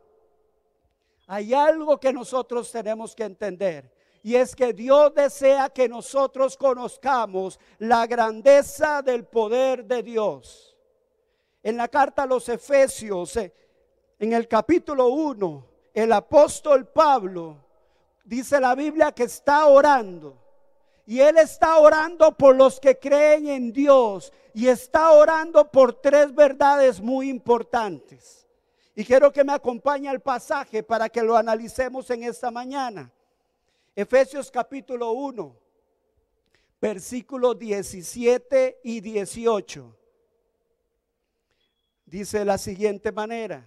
Hay 1.28 1.54
algo 1.54 2.00
que 2.00 2.12
nosotros 2.12 2.72
tenemos 2.72 3.16
que 3.16 3.24
entender. 3.24 3.92
Y 4.24 4.36
es 4.36 4.56
que 4.56 4.74
Dios 4.74 5.16
desea 5.16 5.70
que 5.70 5.90
nosotros 5.90 6.56
conozcamos 6.58 7.60
la 7.80 8.06
grandeza 8.06 9.02
del 9.02 9.26
poder 9.26 9.86
de 9.86 10.04
Dios 10.04 10.72
en 11.64 11.78
la 11.78 11.88
carta 11.88 12.24
a 12.24 12.26
los 12.26 12.50
Efesios, 12.50 13.36
eh, 13.38 13.54
en 14.20 14.34
el 14.34 14.48
capítulo 14.48 15.08
1, 15.08 15.68
el 15.94 16.12
apóstol 16.12 16.88
Pablo 16.88 17.58
dice 18.24 18.60
la 18.60 18.76
Biblia 18.76 19.12
que 19.12 19.24
está 19.24 19.66
orando. 19.66 20.38
Y 21.06 21.20
él 21.20 21.38
está 21.38 21.78
orando 21.80 22.38
por 22.38 22.56
los 22.56 22.80
que 22.80 22.98
creen 22.98 23.48
en 23.48 23.74
Dios 23.74 24.32
y 24.54 24.68
está 24.68 25.12
orando 25.12 25.70
por 25.70 25.94
tres 26.00 26.34
verdades 26.34 27.02
muy 27.02 27.30
importantes. 27.30 28.48
Y 28.96 29.04
quiero 29.04 29.32
que 29.32 29.44
me 29.44 29.54
acompañe 29.54 30.08
al 30.08 30.22
pasaje 30.22 30.84
para 30.84 31.10
que 31.10 31.24
lo 31.24 31.36
analicemos 31.36 32.10
en 32.12 32.24
esta 32.24 32.52
mañana. 32.52 33.12
Efesios 33.96 34.52
capítulo 34.52 35.12
1, 35.12 35.56
versículos 36.80 37.58
17 37.58 38.80
y 38.84 39.02
18 39.02 39.98
dice 42.12 42.40
de 42.40 42.46
la 42.46 42.58
siguiente 42.58 43.12
manera. 43.12 43.66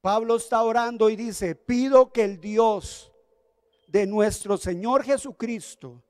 Pablo 0.00 0.36
está 0.36 0.62
orando 0.62 1.10
y 1.10 1.16
dice, 1.16 1.54
pido 1.54 2.12
que 2.12 2.24
el 2.24 2.40
Dios 2.40 3.12
de 3.86 4.06
nuestro 4.06 4.56
Señor 4.56 5.02
Jesucristo, 5.02 6.02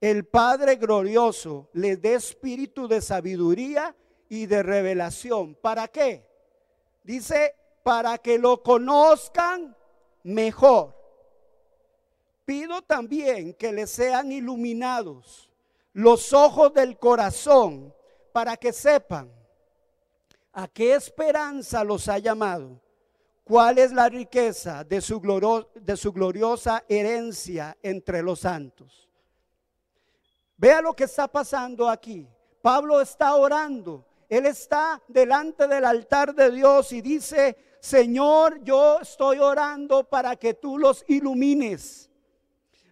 el 0.00 0.26
Padre 0.26 0.76
glorioso, 0.76 1.70
le 1.72 1.96
dé 1.96 2.14
espíritu 2.14 2.88
de 2.88 3.00
sabiduría 3.00 3.96
y 4.28 4.46
de 4.46 4.62
revelación. 4.62 5.54
¿Para 5.54 5.88
qué? 5.88 6.26
Dice, 7.02 7.54
para 7.82 8.18
que 8.18 8.38
lo 8.38 8.62
conozcan 8.62 9.76
mejor. 10.22 10.94
Pido 12.44 12.82
también 12.82 13.54
que 13.54 13.72
le 13.72 13.86
sean 13.86 14.30
iluminados 14.32 15.50
los 15.94 16.32
ojos 16.32 16.74
del 16.74 16.98
corazón 16.98 17.94
para 18.32 18.56
que 18.56 18.72
sepan 18.72 19.30
¿A 20.56 20.68
qué 20.68 20.94
esperanza 20.94 21.82
los 21.82 22.08
ha 22.08 22.18
llamado? 22.18 22.80
¿Cuál 23.44 23.78
es 23.78 23.92
la 23.92 24.08
riqueza 24.08 24.84
de 24.84 25.02
su, 25.02 25.20
de 25.74 25.96
su 25.98 26.12
gloriosa 26.12 26.82
herencia 26.88 27.76
entre 27.82 28.22
los 28.22 28.40
santos? 28.40 29.10
Vea 30.56 30.80
lo 30.80 30.96
que 30.96 31.04
está 31.04 31.28
pasando 31.28 31.90
aquí. 31.90 32.26
Pablo 32.62 33.02
está 33.02 33.34
orando. 33.34 34.06
Él 34.30 34.46
está 34.46 35.02
delante 35.08 35.68
del 35.68 35.84
altar 35.84 36.34
de 36.34 36.50
Dios 36.50 36.90
y 36.92 37.02
dice, 37.02 37.58
Señor, 37.80 38.64
yo 38.64 39.00
estoy 39.00 39.38
orando 39.38 40.08
para 40.08 40.36
que 40.36 40.54
tú 40.54 40.78
los 40.78 41.04
ilumines, 41.06 42.10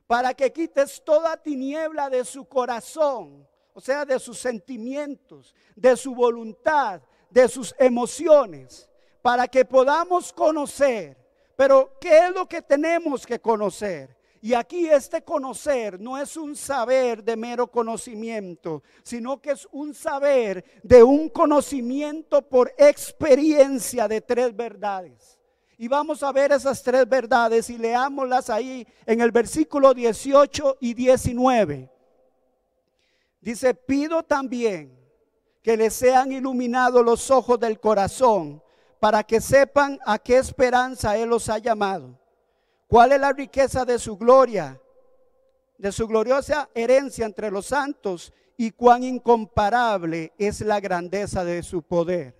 para 0.06 0.34
que 0.34 0.52
quites 0.52 1.02
toda 1.02 1.38
tiniebla 1.38 2.10
de 2.10 2.26
su 2.26 2.44
corazón, 2.44 3.48
o 3.72 3.80
sea, 3.80 4.04
de 4.04 4.18
sus 4.18 4.38
sentimientos, 4.38 5.54
de 5.74 5.96
su 5.96 6.14
voluntad, 6.14 7.00
de 7.30 7.48
sus 7.48 7.74
emociones 7.78 8.91
para 9.22 9.48
que 9.48 9.64
podamos 9.64 10.32
conocer. 10.32 11.16
Pero 11.56 11.96
¿qué 12.00 12.26
es 12.26 12.35
lo 12.35 12.46
que 12.46 12.61
tenemos 12.61 13.24
que 13.24 13.40
conocer? 13.40 14.16
Y 14.44 14.54
aquí 14.54 14.88
este 14.88 15.22
conocer 15.22 16.00
no 16.00 16.18
es 16.18 16.37
un 16.37 16.56
saber 16.56 17.22
de 17.22 17.37
mero 17.37 17.68
conocimiento, 17.68 18.82
sino 19.04 19.40
que 19.40 19.52
es 19.52 19.68
un 19.70 19.94
saber 19.94 20.64
de 20.82 21.04
un 21.04 21.28
conocimiento 21.28 22.42
por 22.42 22.74
experiencia 22.76 24.08
de 24.08 24.20
tres 24.20 24.54
verdades. 24.56 25.38
Y 25.78 25.87
vamos 25.87 26.24
a 26.24 26.32
ver 26.32 26.50
esas 26.50 26.82
tres 26.82 27.08
verdades 27.08 27.70
y 27.70 27.78
leámoslas 27.78 28.50
ahí 28.50 28.85
en 29.06 29.20
el 29.20 29.30
versículo 29.30 29.94
18 29.94 30.78
y 30.80 30.94
19. 30.94 31.88
Dice, 33.40 33.74
pido 33.74 34.24
también 34.24 34.98
que 35.62 35.76
les 35.76 35.94
sean 35.94 36.32
iluminados 36.32 37.04
los 37.04 37.30
ojos 37.30 37.61
del 37.61 37.78
corazón, 37.78 38.61
para 39.02 39.24
que 39.24 39.40
sepan 39.40 39.98
a 40.06 40.16
qué 40.16 40.38
esperanza 40.38 41.16
Él 41.16 41.30
los 41.30 41.48
ha 41.48 41.58
llamado. 41.58 42.16
¿Cuál 42.86 43.10
es 43.10 43.20
la 43.20 43.32
riqueza 43.32 43.84
de 43.84 43.98
su 43.98 44.16
gloria, 44.16 44.80
de 45.76 45.90
su 45.90 46.06
gloriosa 46.06 46.68
herencia 46.72 47.26
entre 47.26 47.50
los 47.50 47.66
santos 47.66 48.32
y 48.56 48.70
cuán 48.70 49.02
incomparable 49.02 50.32
es 50.38 50.60
la 50.60 50.78
grandeza 50.78 51.44
de 51.44 51.64
su 51.64 51.82
poder? 51.82 52.36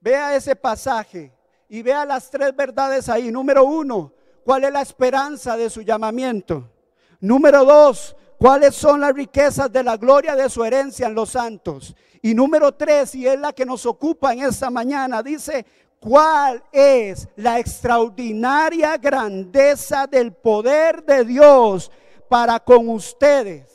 Vea 0.00 0.36
ese 0.36 0.54
pasaje 0.54 1.32
y 1.68 1.82
vea 1.82 2.04
las 2.04 2.30
tres 2.30 2.54
verdades 2.54 3.08
ahí. 3.08 3.32
Número 3.32 3.64
uno, 3.64 4.12
¿cuál 4.44 4.62
es 4.62 4.72
la 4.72 4.82
esperanza 4.82 5.56
de 5.56 5.68
su 5.68 5.82
llamamiento? 5.82 6.70
Número 7.18 7.64
dos, 7.64 8.14
cuáles 8.38 8.76
son 8.76 9.00
las 9.00 9.12
riquezas 9.12 9.72
de 9.72 9.82
la 9.82 9.96
gloria 9.96 10.36
de 10.36 10.48
su 10.48 10.64
herencia 10.64 11.08
en 11.08 11.14
los 11.16 11.30
santos. 11.30 11.96
Y 12.26 12.34
número 12.34 12.72
tres, 12.72 13.14
y 13.14 13.24
es 13.24 13.38
la 13.38 13.52
que 13.52 13.64
nos 13.64 13.86
ocupa 13.86 14.32
en 14.32 14.40
esta 14.40 14.68
mañana, 14.68 15.22
dice, 15.22 15.64
cuál 16.00 16.60
es 16.72 17.28
la 17.36 17.60
extraordinaria 17.60 18.96
grandeza 18.96 20.08
del 20.08 20.32
poder 20.32 21.04
de 21.04 21.24
Dios 21.24 21.88
para 22.28 22.58
con 22.58 22.88
ustedes. 22.88 23.70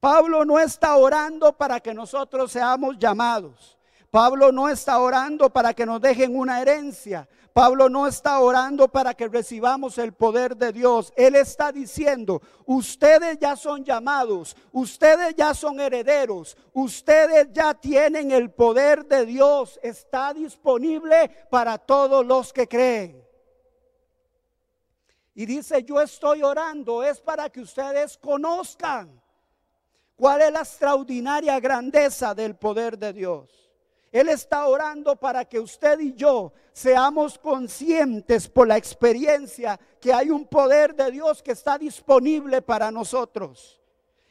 Pablo 0.00 0.44
no 0.44 0.58
está 0.58 0.96
orando 0.96 1.52
para 1.52 1.78
que 1.78 1.94
nosotros 1.94 2.50
seamos 2.50 2.98
llamados. 2.98 3.78
Pablo 4.10 4.50
no 4.50 4.68
está 4.68 4.98
orando 4.98 5.48
para 5.48 5.74
que 5.74 5.86
nos 5.86 6.00
dejen 6.00 6.36
una 6.36 6.60
herencia. 6.60 7.28
Pablo 7.54 7.88
no 7.88 8.08
está 8.08 8.40
orando 8.40 8.88
para 8.88 9.14
que 9.14 9.28
recibamos 9.28 9.96
el 9.98 10.12
poder 10.12 10.56
de 10.56 10.72
Dios. 10.72 11.12
Él 11.16 11.36
está 11.36 11.70
diciendo, 11.70 12.42
ustedes 12.66 13.38
ya 13.38 13.54
son 13.54 13.84
llamados, 13.84 14.56
ustedes 14.72 15.36
ya 15.36 15.54
son 15.54 15.78
herederos, 15.78 16.56
ustedes 16.72 17.52
ya 17.52 17.72
tienen 17.72 18.32
el 18.32 18.50
poder 18.50 19.06
de 19.06 19.24
Dios. 19.24 19.78
Está 19.84 20.34
disponible 20.34 21.30
para 21.48 21.78
todos 21.78 22.26
los 22.26 22.52
que 22.52 22.66
creen. 22.66 23.24
Y 25.32 25.46
dice, 25.46 25.84
yo 25.84 26.00
estoy 26.00 26.42
orando, 26.42 27.04
es 27.04 27.20
para 27.20 27.48
que 27.50 27.60
ustedes 27.60 28.18
conozcan 28.18 29.22
cuál 30.16 30.42
es 30.42 30.50
la 30.50 30.60
extraordinaria 30.62 31.60
grandeza 31.60 32.34
del 32.34 32.56
poder 32.56 32.98
de 32.98 33.12
Dios. 33.12 33.63
Él 34.14 34.28
está 34.28 34.68
orando 34.68 35.16
para 35.16 35.44
que 35.44 35.58
usted 35.58 35.98
y 35.98 36.14
yo 36.14 36.52
seamos 36.72 37.36
conscientes 37.36 38.48
por 38.48 38.68
la 38.68 38.76
experiencia 38.76 39.80
que 40.00 40.12
hay 40.12 40.30
un 40.30 40.46
poder 40.46 40.94
de 40.94 41.10
Dios 41.10 41.42
que 41.42 41.50
está 41.50 41.76
disponible 41.76 42.62
para 42.62 42.92
nosotros. 42.92 43.80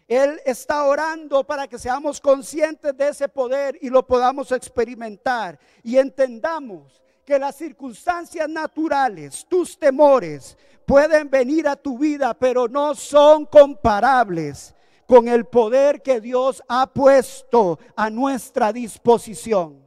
Él 0.08 0.40
está 0.46 0.86
orando 0.86 1.44
para 1.44 1.68
que 1.68 1.78
seamos 1.78 2.22
conscientes 2.22 2.96
de 2.96 3.10
ese 3.10 3.28
poder 3.28 3.78
y 3.82 3.90
lo 3.90 4.08
podamos 4.08 4.54
experimentar 4.54 5.60
y 5.84 5.98
entendamos 5.98 7.02
que 7.26 7.38
las 7.38 7.58
circunstancias 7.58 8.48
naturales, 8.48 9.46
tus 9.50 9.78
temores, 9.78 10.58
pueden 10.86 11.30
venir 11.30 11.68
a 11.68 11.76
tu 11.76 11.98
vida, 11.98 12.34
pero 12.34 12.70
no 12.70 12.96
son 12.96 13.46
comparables 13.46 14.73
con 15.08 15.28
el 15.28 15.46
poder 15.46 16.02
que 16.02 16.22
Dios 16.22 16.64
ha 16.68 16.88
puesto 16.88 17.80
a 17.96 18.10
nuestra 18.10 18.72
disposición. 18.74 19.84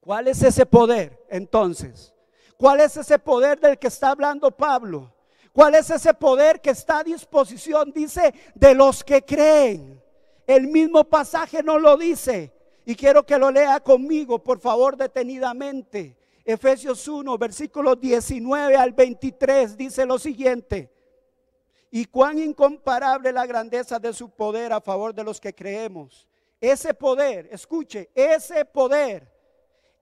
¿Cuál 0.00 0.28
es 0.28 0.42
ese 0.42 0.66
poder 0.66 1.24
entonces? 1.30 2.12
¿Cuál 2.56 2.80
es 2.80 2.96
ese 2.96 3.18
poder 3.18 3.58
del 3.58 3.78
que 3.78 3.88
está 3.88 4.10
hablando 4.10 4.50
Pablo? 4.50 5.12
¿Cuál 5.52 5.76
es 5.76 5.88
ese 5.90 6.12
poder 6.14 6.60
que 6.60 6.70
está 6.70 6.98
a 6.98 7.04
disposición? 7.04 7.92
Dice, 7.92 8.34
de 8.54 8.74
los 8.74 9.02
que 9.02 9.24
creen. 9.24 10.02
El 10.46 10.66
mismo 10.66 11.04
pasaje 11.04 11.62
no 11.62 11.78
lo 11.78 11.96
dice. 11.96 12.52
Y 12.84 12.94
quiero 12.94 13.24
que 13.24 13.38
lo 13.38 13.50
lea 13.50 13.80
conmigo, 13.80 14.42
por 14.42 14.58
favor, 14.60 14.96
detenidamente. 14.96 16.18
Efesios 16.44 17.08
1, 17.08 17.38
versículos 17.38 17.98
19 17.98 18.76
al 18.76 18.92
23 18.92 19.76
dice 19.78 20.04
lo 20.04 20.18
siguiente 20.18 20.93
y 21.96 22.06
cuán 22.06 22.40
incomparable 22.40 23.30
la 23.30 23.46
grandeza 23.46 24.00
de 24.00 24.12
su 24.12 24.28
poder 24.28 24.72
a 24.72 24.80
favor 24.80 25.14
de 25.14 25.22
los 25.22 25.40
que 25.40 25.54
creemos. 25.54 26.26
Ese 26.60 26.92
poder, 26.92 27.48
escuche, 27.52 28.10
ese 28.16 28.64
poder 28.64 29.32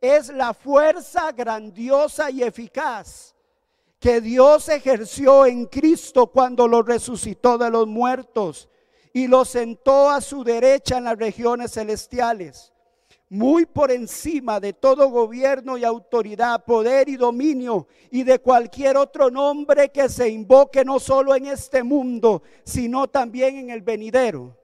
es 0.01 0.31
la 0.31 0.55
fuerza 0.55 1.31
grandiosa 1.33 2.31
y 2.31 2.43
eficaz 2.45 3.35
que 4.01 4.23
Dios 4.23 4.71
ejerció 4.71 5.45
en 5.45 5.67
Cristo 5.67 6.29
cuando 6.29 6.67
lo 6.67 6.81
resucitó 6.81 7.59
de 7.59 7.69
los 7.69 7.87
muertos 7.87 8.71
y 9.13 9.27
lo 9.27 9.45
sentó 9.45 10.09
a 10.09 10.23
su 10.23 10.43
derecha 10.43 10.97
en 10.97 11.05
las 11.05 11.19
regiones 11.19 11.73
celestiales 11.73 12.72
muy 13.33 13.65
por 13.65 13.91
encima 13.91 14.61
de 14.61 14.75
todo 14.75 15.09
gobierno 15.09 15.79
y 15.79 15.85
autoridad, 15.85 16.67
poder 16.67 17.09
y 17.09 17.17
dominio 17.17 17.87
y 18.11 18.25
de 18.25 18.39
cualquier 18.41 18.99
otro 18.99 19.31
nombre 19.31 19.89
que 19.89 20.11
se 20.11 20.29
invoque 20.29 20.85
no 20.85 21.01
solo 21.01 21.35
en 21.35 21.47
este 21.47 21.83
mundo, 21.83 22.43
sino 22.63 23.09
también 23.09 23.57
en 23.57 23.71
el 23.71 23.81
venidero. 23.81 24.55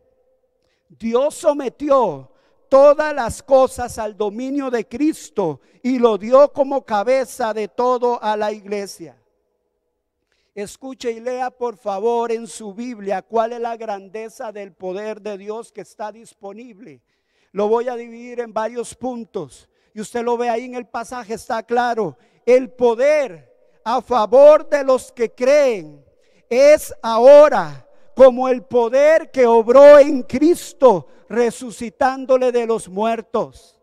Dios 0.87 1.35
sometió 1.35 2.31
todas 2.69 3.15
las 3.15 3.43
cosas 3.43 3.99
al 3.99 4.19
dominio 4.19 4.71
de 4.71 4.87
Cristo 4.87 5.63
y 5.83 5.99
lo 5.99 6.19
dio 6.19 6.53
como 6.53 6.85
cabeza 6.85 7.55
de 7.55 7.69
todo 7.69 8.23
a 8.23 8.37
la 8.37 8.53
iglesia. 8.53 9.17
Escuche 10.55 11.11
y 11.11 11.21
lea 11.21 11.51
por 11.51 11.79
favor 11.79 12.33
en 12.33 12.47
su 12.47 12.75
Biblia 12.75 13.23
cuál 13.23 13.55
es 13.55 13.61
la 13.61 13.79
grandeza 13.79 14.53
del 14.53 14.75
poder 14.75 15.23
de 15.23 15.39
Dios 15.39 15.73
que 15.73 15.81
está 15.81 16.13
disponible 16.13 17.01
lo 17.53 17.69
voy 17.69 17.89
a 17.89 17.97
dividir 17.97 18.41
en 18.41 18.53
varios 18.53 18.95
puntos. 18.95 19.69
Y 19.95 20.01
usted 20.01 20.23
lo 20.23 20.37
ve 20.37 20.49
ahí 20.49 20.65
en 20.65 20.75
el 20.75 20.87
pasaje, 20.87 21.35
está 21.35 21.63
claro. 21.63 22.17
El 22.47 22.71
poder 22.71 23.53
a 23.85 24.03
favor 24.03 24.69
de 24.69 24.85
los 24.85 25.11
que 25.13 25.35
creen 25.35 26.05
es 26.49 26.95
ahora 27.03 27.87
como 28.15 28.49
el 28.49 28.63
poder 28.63 29.31
que 29.31 29.47
obró 29.47 29.99
en 29.99 30.23
Cristo 30.23 31.07
resucitándole 31.29 32.53
de 32.53 32.67
los 32.67 32.89
muertos. 32.89 33.81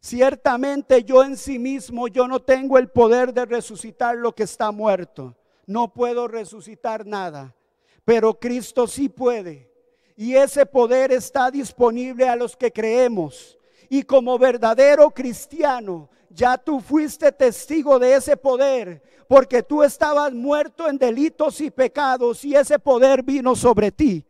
Ciertamente 0.00 1.04
yo 1.04 1.22
en 1.22 1.36
sí 1.36 1.58
mismo, 1.58 2.08
yo 2.08 2.26
no 2.26 2.40
tengo 2.40 2.78
el 2.78 2.88
poder 2.88 3.34
de 3.34 3.44
resucitar 3.44 4.16
lo 4.16 4.34
que 4.34 4.44
está 4.44 4.72
muerto. 4.72 5.36
No 5.66 5.92
puedo 5.92 6.26
resucitar 6.26 7.06
nada, 7.06 7.54
pero 8.04 8.40
Cristo 8.40 8.86
sí 8.86 9.08
puede. 9.08 9.69
Y 10.20 10.36
ese 10.36 10.66
poder 10.66 11.12
está 11.12 11.50
disponible 11.50 12.28
a 12.28 12.36
los 12.36 12.54
que 12.54 12.70
creemos. 12.70 13.56
Y 13.88 14.02
como 14.02 14.38
verdadero 14.38 15.10
cristiano, 15.10 16.10
ya 16.28 16.58
tú 16.58 16.78
fuiste 16.78 17.32
testigo 17.32 17.98
de 17.98 18.16
ese 18.16 18.36
poder, 18.36 19.02
porque 19.26 19.62
tú 19.62 19.82
estabas 19.82 20.34
muerto 20.34 20.86
en 20.90 20.98
delitos 20.98 21.62
y 21.62 21.70
pecados 21.70 22.44
y 22.44 22.54
ese 22.54 22.78
poder 22.78 23.22
vino 23.22 23.56
sobre 23.56 23.92
ti. 23.92 24.22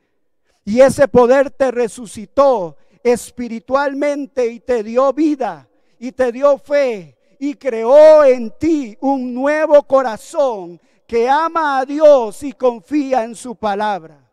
Y 0.65 0.81
ese 0.81 1.09
poder 1.09 1.51
te 1.51 1.73
resucitó 1.73 2.77
espiritualmente 3.03 4.47
y 4.47 4.61
te 4.61 4.85
dio 4.85 5.13
vida 5.13 5.69
y 5.99 6.13
te 6.13 6.31
dio 6.31 6.57
fe 6.57 7.19
y 7.41 7.55
creó 7.55 8.23
en 8.23 8.53
ti 8.61 8.97
un 9.01 9.35
nuevo 9.35 9.83
corazón 9.83 10.81
que 11.09 11.29
ama 11.29 11.81
a 11.81 11.85
Dios 11.85 12.45
y 12.45 12.53
confía 12.53 13.25
en 13.25 13.35
su 13.35 13.57
palabra. 13.57 14.30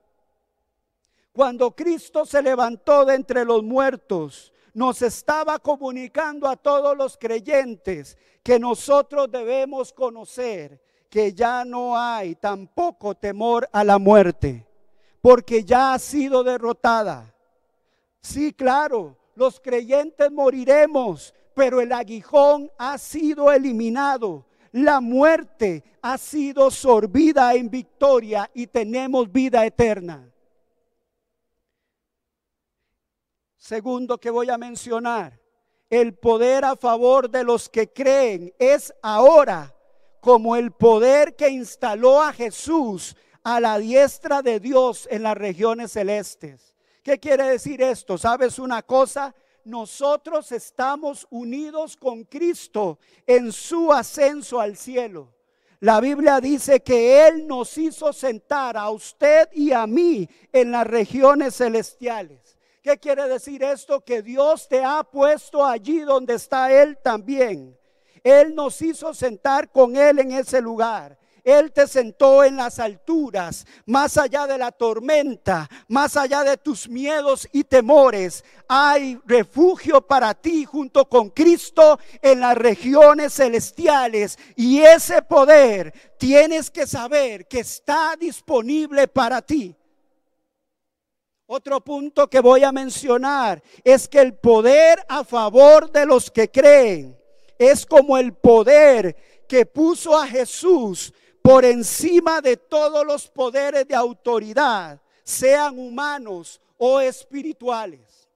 Cuando 1.37 1.75
Cristo 1.75 2.25
se 2.25 2.41
levantó 2.41 3.05
de 3.05 3.13
entre 3.13 3.45
los 3.45 3.61
muertos, 3.61 4.51
nos 4.73 5.03
estaba 5.03 5.59
comunicando 5.59 6.47
a 6.47 6.55
todos 6.55 6.97
los 6.97 7.15
creyentes 7.15 8.17
que 8.41 8.57
nosotros 8.57 9.29
debemos 9.31 9.93
conocer 9.93 10.81
que 11.07 11.33
ya 11.33 11.63
no 11.63 11.95
hay 11.95 12.33
tampoco 12.33 13.13
temor 13.13 13.69
a 13.71 13.83
la 13.83 13.99
muerte, 13.99 14.65
porque 15.21 15.63
ya 15.63 15.93
ha 15.93 15.99
sido 15.99 16.43
derrotada. 16.43 17.31
Sí, 18.19 18.51
claro, 18.51 19.15
los 19.35 19.59
creyentes 19.59 20.31
moriremos, 20.31 21.35
pero 21.53 21.81
el 21.81 21.91
aguijón 21.91 22.71
ha 22.79 22.97
sido 22.97 23.51
eliminado. 23.51 24.43
La 24.71 24.99
muerte 25.01 25.83
ha 26.01 26.17
sido 26.17 26.71
sorbida 26.71 27.53
en 27.53 27.69
victoria 27.69 28.49
y 28.55 28.65
tenemos 28.65 29.31
vida 29.31 29.63
eterna. 29.67 30.33
Segundo 33.67 34.17
que 34.17 34.29
voy 34.29 34.49
a 34.49 34.57
mencionar, 34.57 35.37
el 35.89 36.13
poder 36.13 36.63
a 36.63 36.77
favor 36.77 37.29
de 37.29 37.43
los 37.43 37.67
que 37.67 37.91
creen 37.91 38.53
es 38.57 38.93
ahora 39.01 39.75
como 40.21 40.55
el 40.55 40.71
poder 40.71 41.35
que 41.35 41.49
instaló 41.49 42.21
a 42.21 42.31
Jesús 42.31 43.17
a 43.43 43.59
la 43.59 43.77
diestra 43.77 44.41
de 44.41 44.61
Dios 44.61 45.05
en 45.11 45.23
las 45.23 45.35
regiones 45.35 45.91
celestes. 45.91 46.73
¿Qué 47.03 47.19
quiere 47.19 47.43
decir 47.43 47.81
esto? 47.81 48.17
¿Sabes 48.17 48.57
una 48.57 48.83
cosa? 48.83 49.35
Nosotros 49.65 50.53
estamos 50.53 51.27
unidos 51.29 51.97
con 51.97 52.23
Cristo 52.23 52.99
en 53.25 53.51
su 53.51 53.91
ascenso 53.91 54.61
al 54.61 54.77
cielo. 54.77 55.33
La 55.81 55.99
Biblia 55.99 56.39
dice 56.39 56.79
que 56.79 57.27
Él 57.27 57.45
nos 57.45 57.77
hizo 57.77 58.13
sentar 58.13 58.77
a 58.77 58.89
usted 58.91 59.49
y 59.51 59.73
a 59.73 59.85
mí 59.85 60.25
en 60.53 60.71
las 60.71 60.87
regiones 60.87 61.57
celestiales. 61.57 62.46
¿Qué 62.87 62.97
quiere 62.99 63.27
decir 63.27 63.61
esto? 63.63 63.99
Que 63.99 64.21
Dios 64.21 64.69
te 64.69 64.81
ha 64.81 65.03
puesto 65.03 65.65
allí 65.65 65.99
donde 65.99 66.35
está 66.35 66.71
Él 66.71 66.97
también. 67.03 67.77
Él 68.23 68.55
nos 68.55 68.81
hizo 68.81 69.13
sentar 69.13 69.73
con 69.73 69.97
Él 69.97 70.19
en 70.19 70.31
ese 70.31 70.61
lugar. 70.61 71.19
Él 71.43 71.73
te 71.73 71.85
sentó 71.85 72.45
en 72.45 72.55
las 72.55 72.79
alturas, 72.79 73.67
más 73.85 74.17
allá 74.17 74.47
de 74.47 74.57
la 74.57 74.71
tormenta, 74.71 75.69
más 75.89 76.15
allá 76.15 76.45
de 76.45 76.55
tus 76.55 76.87
miedos 76.87 77.49
y 77.51 77.65
temores. 77.65 78.45
Hay 78.69 79.19
refugio 79.25 79.99
para 79.99 80.33
ti 80.33 80.63
junto 80.63 81.09
con 81.09 81.31
Cristo 81.31 81.99
en 82.21 82.39
las 82.39 82.55
regiones 82.55 83.33
celestiales. 83.33 84.39
Y 84.55 84.79
ese 84.79 85.21
poder 85.23 85.93
tienes 86.17 86.71
que 86.71 86.87
saber 86.87 87.49
que 87.49 87.59
está 87.59 88.15
disponible 88.17 89.09
para 89.09 89.41
ti. 89.41 89.75
Otro 91.49 91.79
punto 91.79 92.29
que 92.29 92.41
voy 92.41 92.65
a 92.65 92.73
mencionar 92.73 93.63
es 93.81 94.09
que 94.09 94.19
el 94.19 94.35
poder 94.35 94.99
a 95.07 95.23
favor 95.23 95.89
de 95.89 96.05
los 96.05 96.29
que 96.29 96.51
creen 96.51 97.17
es 97.57 97.85
como 97.85 98.17
el 98.17 98.33
poder 98.33 99.15
que 99.47 99.65
puso 99.65 100.17
a 100.17 100.27
Jesús 100.27 101.13
por 101.41 101.63
encima 101.63 102.41
de 102.41 102.57
todos 102.57 103.05
los 103.05 103.29
poderes 103.29 103.87
de 103.87 103.95
autoridad, 103.95 105.01
sean 105.23 105.79
humanos 105.79 106.59
o 106.77 106.99
espirituales. 106.99 108.27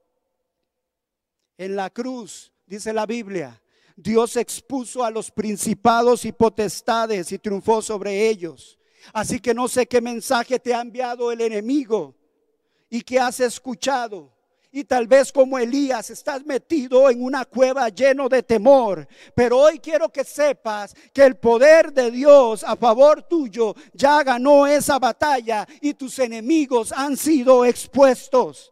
En 1.58 1.76
la 1.76 1.90
cruz, 1.90 2.54
dice 2.66 2.94
la 2.94 3.06
Biblia, 3.06 3.62
Dios 3.98 4.38
expuso 4.38 5.04
a 5.04 5.12
los 5.12 5.30
principados 5.30 6.24
y 6.24 6.32
potestades 6.32 7.30
y 7.34 7.40
triunfó 7.40 7.82
sobre 7.82 8.30
ellos. 8.30 8.80
Así 9.12 9.42
que 9.42 9.54
no 9.54 9.68
sé 9.68 9.86
qué 9.86 10.00
mensaje 10.00 10.60
te 10.60 10.74
ha 10.74 10.80
enviado 10.80 11.30
el 11.34 11.42
enemigo 11.42 12.16
y 12.92 13.02
que 13.02 13.20
has 13.20 13.40
escuchado. 13.40 14.30
Y 14.74 14.84
tal 14.84 15.08
vez 15.08 15.32
como 15.32 15.58
Elías 15.58 16.10
estás 16.12 16.46
metido 16.46 17.10
en 17.10 17.24
una 17.24 17.46
cueva 17.46 17.90
lleno 17.90 18.30
de 18.30 18.44
temor. 18.44 19.08
Pero 19.34 19.58
hoy 19.58 19.80
quiero 19.80 20.10
que 20.10 20.24
sepas 20.24 20.94
que 21.12 21.24
el 21.24 21.36
poder 21.36 21.92
de 21.92 22.12
Dios 22.12 22.64
a 22.64 22.76
favor 22.76 23.24
tuyo 23.24 23.76
ya 23.94 24.24
ganó 24.24 24.68
esa 24.68 25.00
batalla 25.00 25.68
y 25.82 25.94
tus 25.94 26.20
enemigos 26.20 26.92
han 26.92 27.18
sido 27.18 27.66
expuestos. 27.66 28.72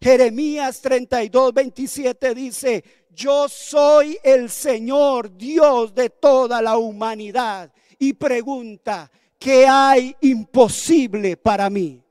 Jeremías 0.00 0.80
32, 0.80 1.52
27 1.52 2.34
dice, 2.34 2.84
yo 3.10 3.48
soy 3.48 4.18
el 4.22 4.50
Señor 4.50 5.34
Dios 5.36 5.94
de 5.94 6.10
toda 6.10 6.60
la 6.60 6.76
humanidad. 6.76 7.72
Y 7.98 8.12
pregunta, 8.12 9.10
¿qué 9.38 9.66
hay 9.66 10.14
imposible 10.20 11.36
para 11.36 11.70
mí? 11.70 12.03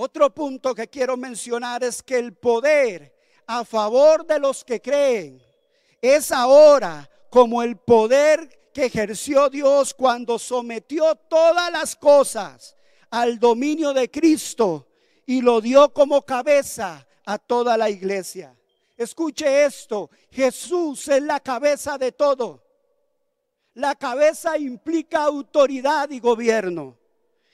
Otro 0.00 0.32
punto 0.32 0.76
que 0.76 0.86
quiero 0.86 1.16
mencionar 1.16 1.82
es 1.82 2.04
que 2.04 2.16
el 2.18 2.32
poder 2.32 3.12
a 3.48 3.64
favor 3.64 4.24
de 4.24 4.38
los 4.38 4.62
que 4.62 4.80
creen 4.80 5.42
es 6.00 6.30
ahora 6.30 7.10
como 7.30 7.64
el 7.64 7.76
poder 7.76 8.70
que 8.72 8.84
ejerció 8.84 9.50
Dios 9.50 9.92
cuando 9.94 10.38
sometió 10.38 11.16
todas 11.16 11.72
las 11.72 11.96
cosas 11.96 12.76
al 13.10 13.40
dominio 13.40 13.92
de 13.92 14.08
Cristo 14.08 14.86
y 15.26 15.40
lo 15.40 15.60
dio 15.60 15.92
como 15.92 16.22
cabeza 16.22 17.04
a 17.24 17.36
toda 17.36 17.76
la 17.76 17.90
iglesia. 17.90 18.56
Escuche 18.96 19.64
esto, 19.64 20.10
Jesús 20.30 21.08
es 21.08 21.22
la 21.24 21.40
cabeza 21.40 21.98
de 21.98 22.12
todo. 22.12 22.62
La 23.74 23.96
cabeza 23.96 24.58
implica 24.58 25.24
autoridad 25.24 26.08
y 26.10 26.20
gobierno. 26.20 26.97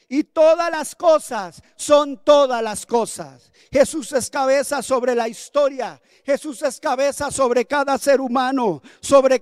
Y 0.08 0.24
todas 0.24 0.70
las 0.70 0.94
cosas 0.94 1.62
son 1.76 2.18
todas 2.22 2.62
las 2.62 2.86
cosas. 2.86 3.50
Jesús 3.72 4.12
es 4.12 4.30
cabeza 4.30 4.82
sobre 4.82 5.14
la 5.14 5.28
historia. 5.28 6.00
Jesús 6.24 6.62
es 6.62 6.78
cabeza 6.80 7.30
sobre 7.30 7.64
cada 7.66 7.98
ser 7.98 8.20
humano, 8.20 8.82
sobre 9.00 9.40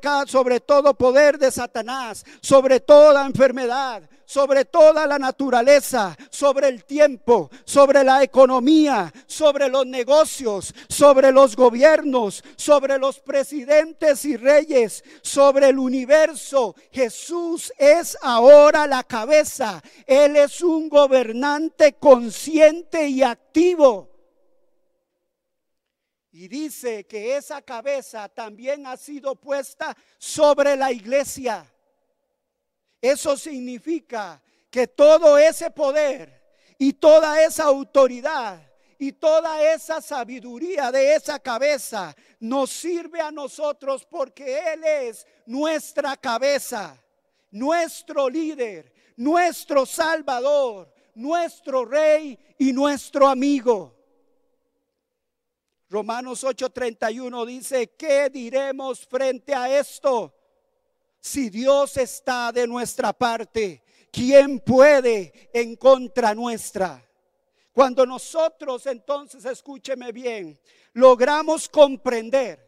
todo 0.61 0.95
poder 0.95 1.39
de 1.39 1.51
Satanás, 1.51 2.25
sobre 2.41 2.81
toda 2.81 3.25
enfermedad, 3.27 4.03
sobre 4.25 4.65
toda 4.65 5.07
la 5.07 5.19
naturaleza, 5.19 6.17
sobre 6.31 6.69
el 6.69 6.85
tiempo, 6.85 7.51
sobre 7.65 8.05
la 8.05 8.23
economía, 8.23 9.13
sobre 9.27 9.69
los 9.69 9.87
negocios, 9.87 10.75
sobre 10.89 11.33
los 11.33 11.57
gobiernos, 11.57 12.43
sobre 12.57 12.99
los 12.99 13.21
presidentes 13.21 14.25
y 14.25 14.37
reyes, 14.37 15.05
sobre 15.23 15.69
el 15.69 15.79
universo. 15.79 16.75
Jesús 16.91 17.73
es 17.79 18.17
ahora 18.23 18.87
la 18.87 19.03
cabeza. 19.03 19.83
Él 20.07 20.37
es 20.37 20.63
un 20.63 20.89
gobernante 20.89 21.95
consciente 21.95 23.09
y 23.09 23.23
activo. 23.23 24.13
Y 26.35 26.49
dice 26.49 27.05
que 27.05 27.37
esa 27.37 27.61
cabeza 27.61 28.29
también 28.29 28.87
ha 28.87 28.97
sido 28.97 29.37
puesta 29.37 29.95
sobre 30.17 30.77
la 30.77 30.91
iglesia. 30.91 31.72
Eso 33.03 33.37
significa 33.37 34.41
que 34.71 34.87
todo 34.87 35.37
ese 35.37 35.73
poder 35.73 36.41
y 36.79 36.93
toda 36.93 37.43
esa 37.45 37.65
autoridad 37.65 38.63
y 38.97 39.11
toda 39.11 39.61
esa 39.75 40.01
sabiduría 40.01 40.93
de 40.93 41.17
esa 41.17 41.41
cabeza 41.41 42.15
nos 42.39 42.71
sirve 42.71 43.21
a 43.21 43.33
nosotros 43.33 44.07
porque 44.09 44.61
Él 44.73 44.85
es 44.85 45.27
nuestra 45.47 46.17
cabeza, 46.17 46.97
nuestro 47.51 48.31
líder, 48.31 48.93
nuestro 49.17 49.85
salvador, 49.85 50.95
nuestro 51.17 51.85
rey 51.85 52.39
y 52.57 52.73
nuestro 52.73 53.27
amigo. 53.27 53.99
Romanos 55.91 56.45
8:31 56.45 57.45
dice, 57.47 57.91
¿qué 57.97 58.31
diremos 58.31 59.05
frente 59.05 59.53
a 59.53 59.77
esto? 59.77 60.33
Si 61.25 61.51
Dios 61.51 61.97
está 61.99 62.51
de 62.51 62.67
nuestra 62.67 63.13
parte, 63.13 63.85
¿quién 64.11 64.59
puede 64.59 65.51
en 65.55 65.77
contra 65.77 66.35
nuestra? 66.35 67.01
Cuando 67.73 68.05
nosotros 68.05 68.87
entonces, 68.87 69.45
escúcheme 69.45 70.11
bien, 70.11 70.59
logramos 70.95 71.69
comprender, 71.69 72.59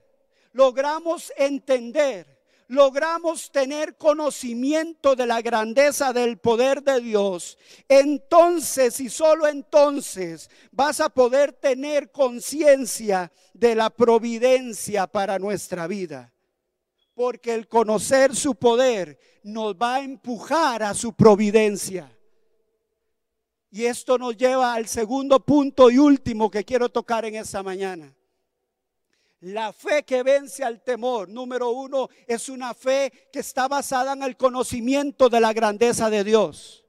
logramos 0.52 1.32
entender, 1.36 2.44
logramos 2.68 3.50
tener 3.50 3.96
conocimiento 3.96 5.16
de 5.16 5.26
la 5.26 5.42
grandeza 5.42 6.12
del 6.12 6.38
poder 6.38 6.80
de 6.84 7.00
Dios, 7.00 7.58
entonces 7.88 9.00
y 9.00 9.10
solo 9.10 9.48
entonces 9.48 10.48
vas 10.70 11.00
a 11.00 11.08
poder 11.08 11.54
tener 11.54 12.12
conciencia 12.12 13.32
de 13.52 13.74
la 13.74 13.90
providencia 13.90 15.08
para 15.08 15.40
nuestra 15.40 15.88
vida 15.88 16.33
porque 17.14 17.54
el 17.54 17.68
conocer 17.68 18.34
su 18.34 18.56
poder 18.56 19.18
nos 19.44 19.74
va 19.74 19.96
a 19.96 20.00
empujar 20.00 20.82
a 20.82 20.94
su 20.94 21.12
providencia. 21.12 22.10
Y 23.70 23.84
esto 23.86 24.18
nos 24.18 24.36
lleva 24.36 24.74
al 24.74 24.86
segundo 24.86 25.40
punto 25.40 25.90
y 25.90 25.98
último 25.98 26.50
que 26.50 26.64
quiero 26.64 26.88
tocar 26.88 27.24
en 27.24 27.36
esta 27.36 27.62
mañana. 27.62 28.14
La 29.40 29.72
fe 29.72 30.04
que 30.04 30.22
vence 30.22 30.64
al 30.64 30.82
temor, 30.82 31.28
número 31.28 31.70
uno, 31.70 32.08
es 32.26 32.48
una 32.48 32.72
fe 32.72 33.12
que 33.32 33.40
está 33.40 33.68
basada 33.68 34.14
en 34.14 34.22
el 34.22 34.36
conocimiento 34.36 35.28
de 35.28 35.40
la 35.40 35.52
grandeza 35.52 36.08
de 36.08 36.24
Dios. 36.24 36.84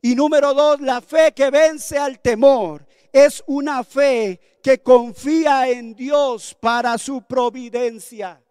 Y 0.00 0.14
número 0.14 0.54
dos, 0.54 0.80
la 0.80 1.00
fe 1.00 1.32
que 1.32 1.50
vence 1.50 1.98
al 1.98 2.20
temor 2.20 2.86
es 3.12 3.42
una 3.46 3.84
fe 3.84 4.40
que 4.62 4.82
confía 4.82 5.68
en 5.68 5.94
Dios 5.94 6.56
para 6.58 6.96
su 6.96 7.22
providencia. 7.22 8.41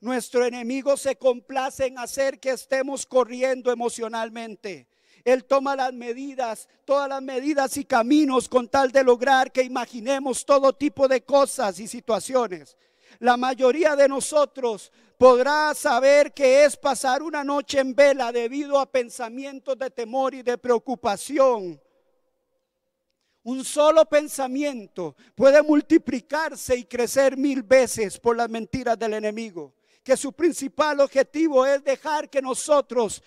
Nuestro 0.00 0.46
enemigo 0.46 0.96
se 0.96 1.16
complace 1.16 1.86
en 1.86 1.98
hacer 1.98 2.40
que 2.40 2.50
estemos 2.50 3.04
corriendo 3.04 3.70
emocionalmente. 3.70 4.88
Él 5.24 5.44
toma 5.44 5.76
las 5.76 5.92
medidas, 5.92 6.70
todas 6.86 7.06
las 7.06 7.20
medidas 7.20 7.76
y 7.76 7.84
caminos 7.84 8.48
con 8.48 8.66
tal 8.68 8.90
de 8.92 9.04
lograr 9.04 9.52
que 9.52 9.62
imaginemos 9.62 10.46
todo 10.46 10.72
tipo 10.72 11.06
de 11.06 11.22
cosas 11.22 11.78
y 11.80 11.86
situaciones. 11.86 12.78
La 13.18 13.36
mayoría 13.36 13.94
de 13.94 14.08
nosotros 14.08 14.90
podrá 15.18 15.74
saber 15.74 16.32
que 16.32 16.64
es 16.64 16.78
pasar 16.78 17.22
una 17.22 17.44
noche 17.44 17.80
en 17.80 17.94
vela 17.94 18.32
debido 18.32 18.78
a 18.78 18.90
pensamientos 18.90 19.78
de 19.78 19.90
temor 19.90 20.34
y 20.34 20.42
de 20.42 20.56
preocupación. 20.56 21.78
Un 23.42 23.64
solo 23.66 24.06
pensamiento 24.06 25.14
puede 25.34 25.62
multiplicarse 25.62 26.74
y 26.74 26.84
crecer 26.84 27.36
mil 27.36 27.62
veces 27.62 28.18
por 28.18 28.34
las 28.34 28.48
mentiras 28.48 28.98
del 28.98 29.12
enemigo 29.12 29.74
que 30.10 30.16
su 30.16 30.32
principal 30.32 30.98
objetivo 30.98 31.64
es 31.64 31.84
dejar 31.84 32.28
que 32.28 32.42
nosotros 32.42 33.22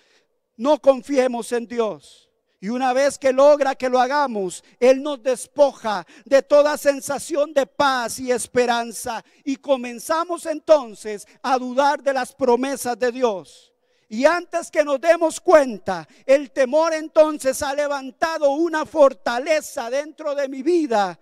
no 0.57 0.81
confiemos 0.81 1.49
en 1.53 1.65
Dios. 1.65 2.29
Y 2.59 2.67
una 2.67 2.91
vez 2.91 3.17
que 3.17 3.31
logra 3.31 3.73
que 3.73 3.87
lo 3.87 4.01
hagamos, 4.01 4.61
Él 4.81 5.01
nos 5.01 5.23
despoja 5.23 6.05
de 6.25 6.41
toda 6.41 6.77
sensación 6.77 7.53
de 7.53 7.65
paz 7.65 8.19
y 8.19 8.33
esperanza. 8.33 9.23
Y 9.45 9.55
comenzamos 9.55 10.45
entonces 10.45 11.25
a 11.41 11.57
dudar 11.57 12.03
de 12.03 12.11
las 12.11 12.33
promesas 12.33 12.99
de 12.99 13.13
Dios. 13.13 13.71
Y 14.09 14.25
antes 14.25 14.69
que 14.69 14.83
nos 14.83 14.99
demos 14.99 15.39
cuenta, 15.39 16.05
el 16.25 16.51
temor 16.51 16.93
entonces 16.93 17.63
ha 17.63 17.73
levantado 17.73 18.51
una 18.51 18.85
fortaleza 18.85 19.89
dentro 19.89 20.35
de 20.35 20.49
mi 20.49 20.61
vida 20.61 21.17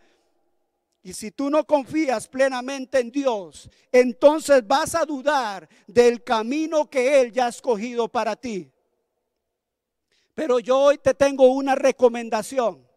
y 1.03 1.13
si 1.13 1.31
tú 1.31 1.49
no 1.49 1.65
confías 1.65 2.27
plenamente 2.27 2.99
en 2.99 3.11
Dios, 3.11 3.69
entonces 3.91 4.65
vas 4.65 4.93
a 4.93 5.03
dudar 5.03 5.67
del 5.87 6.23
camino 6.23 6.87
que 6.89 7.21
Él 7.21 7.31
ya 7.31 7.47
ha 7.47 7.49
escogido 7.49 8.07
para 8.07 8.35
ti. 8.35 8.71
Pero 10.35 10.59
yo 10.59 10.77
hoy 10.77 10.99
te 10.99 11.13
tengo 11.13 11.47
una 11.47 11.73
recomendación. 11.75 12.87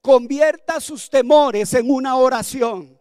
Convierta 0.00 0.80
sus 0.80 1.08
temores 1.08 1.72
en 1.74 1.90
una 1.90 2.16
oración. 2.16 2.98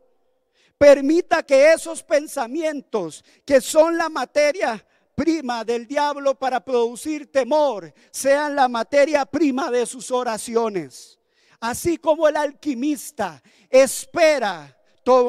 Permita 0.77 1.43
que 1.43 1.73
esos 1.73 2.03
pensamientos 2.03 3.25
que 3.43 3.59
son 3.59 3.97
la 3.97 4.09
materia 4.09 4.85
prima 5.15 5.63
del 5.63 5.87
diablo 5.87 6.35
para 6.35 6.63
producir 6.63 7.31
temor 7.31 7.91
sean 8.11 8.55
la 8.55 8.67
materia 8.67 9.25
prima 9.25 9.71
de 9.71 9.85
sus 9.87 10.11
oraciones. 10.11 11.20
Así 11.61 11.97
como 11.97 12.27
el 12.27 12.37
alquimista 12.37 13.41
espera 13.69 14.75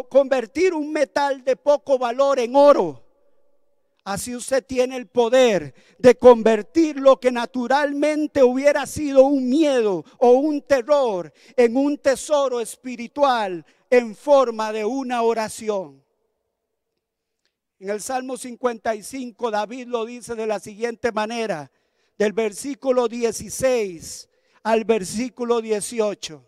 convertir 0.08 0.72
un 0.72 0.90
metal 0.90 1.44
de 1.44 1.56
poco 1.56 1.98
valor 1.98 2.38
en 2.38 2.56
oro, 2.56 3.04
así 4.02 4.34
usted 4.34 4.64
tiene 4.64 4.96
el 4.96 5.08
poder 5.08 5.74
de 5.98 6.14
convertir 6.14 6.98
lo 6.98 7.20
que 7.20 7.30
naturalmente 7.30 8.42
hubiera 8.42 8.86
sido 8.86 9.24
un 9.24 9.46
miedo 9.46 10.06
o 10.18 10.30
un 10.32 10.62
terror 10.62 11.30
en 11.54 11.76
un 11.76 11.98
tesoro 11.98 12.60
espiritual 12.60 13.66
en 13.90 14.16
forma 14.16 14.72
de 14.72 14.86
una 14.86 15.20
oración. 15.20 16.02
En 17.78 17.90
el 17.90 18.00
Salmo 18.00 18.38
55 18.38 19.50
David 19.50 19.86
lo 19.86 20.06
dice 20.06 20.34
de 20.34 20.46
la 20.46 20.60
siguiente 20.60 21.12
manera, 21.12 21.70
del 22.16 22.32
versículo 22.32 23.06
16 23.06 24.30
al 24.62 24.84
versículo 24.84 25.60
18. 25.60 26.44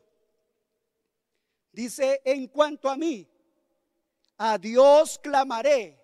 Dice, 1.72 2.20
en 2.24 2.46
cuanto 2.48 2.88
a 2.88 2.96
mí, 2.96 3.29
a 4.38 4.59
Dios 4.59 5.18
clamaré 5.18 6.00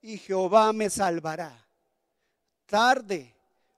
y 0.00 0.18
Jehová 0.18 0.72
me 0.72 0.88
salvará. 0.88 1.66
Tarde, 2.66 3.34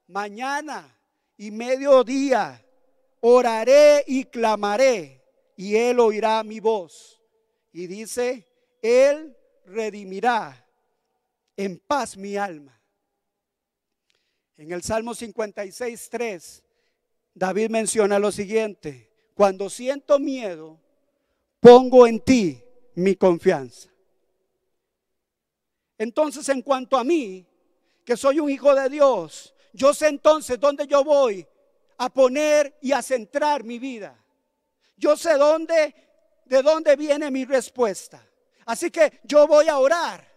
mañana 0.09 0.96
y 1.37 1.50
mediodía 1.50 2.64
oraré 3.20 4.05
y 4.07 4.24
clamaré 4.24 5.24
y 5.57 5.74
él 5.74 6.00
oirá 6.00 6.42
mi 6.44 6.61
voz. 6.61 7.20
Y 7.72 7.87
dice, 7.87 8.46
él 8.81 9.37
redimirá 9.64 10.64
en 11.57 11.79
paz 11.79 12.16
mi 12.16 12.37
alma. 12.37 12.81
En 14.57 14.72
el 14.72 14.83
Salmo 14.83 15.14
56, 15.14 16.09
3, 16.09 16.64
David 17.37 17.70
menciona 17.70 18.18
lo 18.18 18.33
siguiente, 18.33 19.12
cuando 19.35 19.70
siento 19.70 20.18
miedo, 20.18 20.81
pongo 21.61 22.09
en 22.09 22.18
ti 22.18 22.61
mi 22.94 23.14
confianza. 23.14 23.88
Entonces, 25.96 26.49
en 26.49 26.62
cuanto 26.62 26.96
a 26.96 27.05
mí, 27.05 27.46
que 28.05 28.16
soy 28.16 28.40
un 28.40 28.51
hijo 28.51 28.75
de 28.75 28.88
Dios, 28.88 29.55
yo 29.72 29.94
sé 29.94 30.09
entonces 30.09 30.59
dónde 30.59 30.88
yo 30.88 31.05
voy 31.05 31.46
a 31.99 32.09
poner 32.09 32.77
y 32.83 32.90
a 32.90 33.03
centrar 33.03 33.62
mi 33.62 33.79
vida. 33.79 34.18
Yo 34.96 35.16
sé 35.16 35.37
dónde, 35.37 35.94
de 36.44 36.62
dónde 36.62 36.96
viene 36.96 37.31
mi 37.31 37.44
respuesta. 37.44 38.27
Así 38.64 38.90
que 38.90 39.20
yo 39.22 39.46
voy 39.46 39.68
a 39.68 39.79
orar 39.79 40.37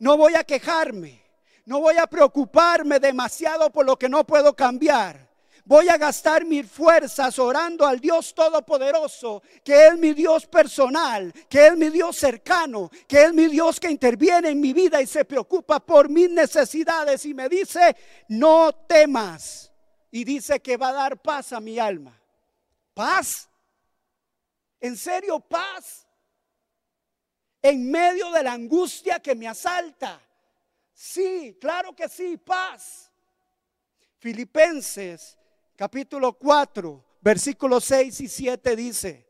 no 0.00 0.16
voy 0.16 0.34
a 0.34 0.42
quejarme. 0.42 1.22
No 1.66 1.78
voy 1.78 1.96
a 1.98 2.06
preocuparme 2.06 2.98
demasiado 2.98 3.70
por 3.70 3.86
lo 3.86 3.96
que 3.96 4.08
no 4.08 4.26
puedo 4.26 4.56
cambiar. 4.56 5.29
Voy 5.64 5.88
a 5.88 5.98
gastar 5.98 6.44
mis 6.44 6.70
fuerzas 6.70 7.38
orando 7.38 7.86
al 7.86 8.00
Dios 8.00 8.34
Todopoderoso, 8.34 9.42
que 9.64 9.88
es 9.88 9.98
mi 9.98 10.12
Dios 10.12 10.46
personal, 10.46 11.32
que 11.48 11.68
es 11.68 11.76
mi 11.76 11.90
Dios 11.90 12.16
cercano, 12.16 12.90
que 13.06 13.24
es 13.24 13.32
mi 13.32 13.46
Dios 13.46 13.78
que 13.78 13.90
interviene 13.90 14.50
en 14.50 14.60
mi 14.60 14.72
vida 14.72 15.00
y 15.00 15.06
se 15.06 15.24
preocupa 15.24 15.80
por 15.80 16.08
mis 16.08 16.30
necesidades 16.30 17.24
y 17.24 17.34
me 17.34 17.48
dice, 17.48 17.96
no 18.28 18.72
temas. 18.86 19.72
Y 20.10 20.24
dice 20.24 20.60
que 20.60 20.76
va 20.76 20.88
a 20.88 20.94
dar 20.94 21.22
paz 21.22 21.52
a 21.52 21.60
mi 21.60 21.78
alma. 21.78 22.20
¿Paz? 22.94 23.48
¿En 24.80 24.96
serio 24.96 25.38
paz? 25.40 26.06
en 27.62 27.90
medio 27.90 28.30
de 28.30 28.42
la 28.42 28.52
angustia 28.52 29.20
que 29.20 29.34
me 29.34 29.48
asalta. 29.48 30.20
Sí, 30.92 31.56
claro 31.60 31.94
que 31.94 32.08
sí, 32.08 32.36
paz. 32.36 33.10
Filipenses 34.18 35.36
capítulo 35.80 36.34
4, 36.34 37.02
versículos 37.22 37.84
6 37.84 38.20
y 38.20 38.28
7 38.28 38.76
dice, 38.76 39.26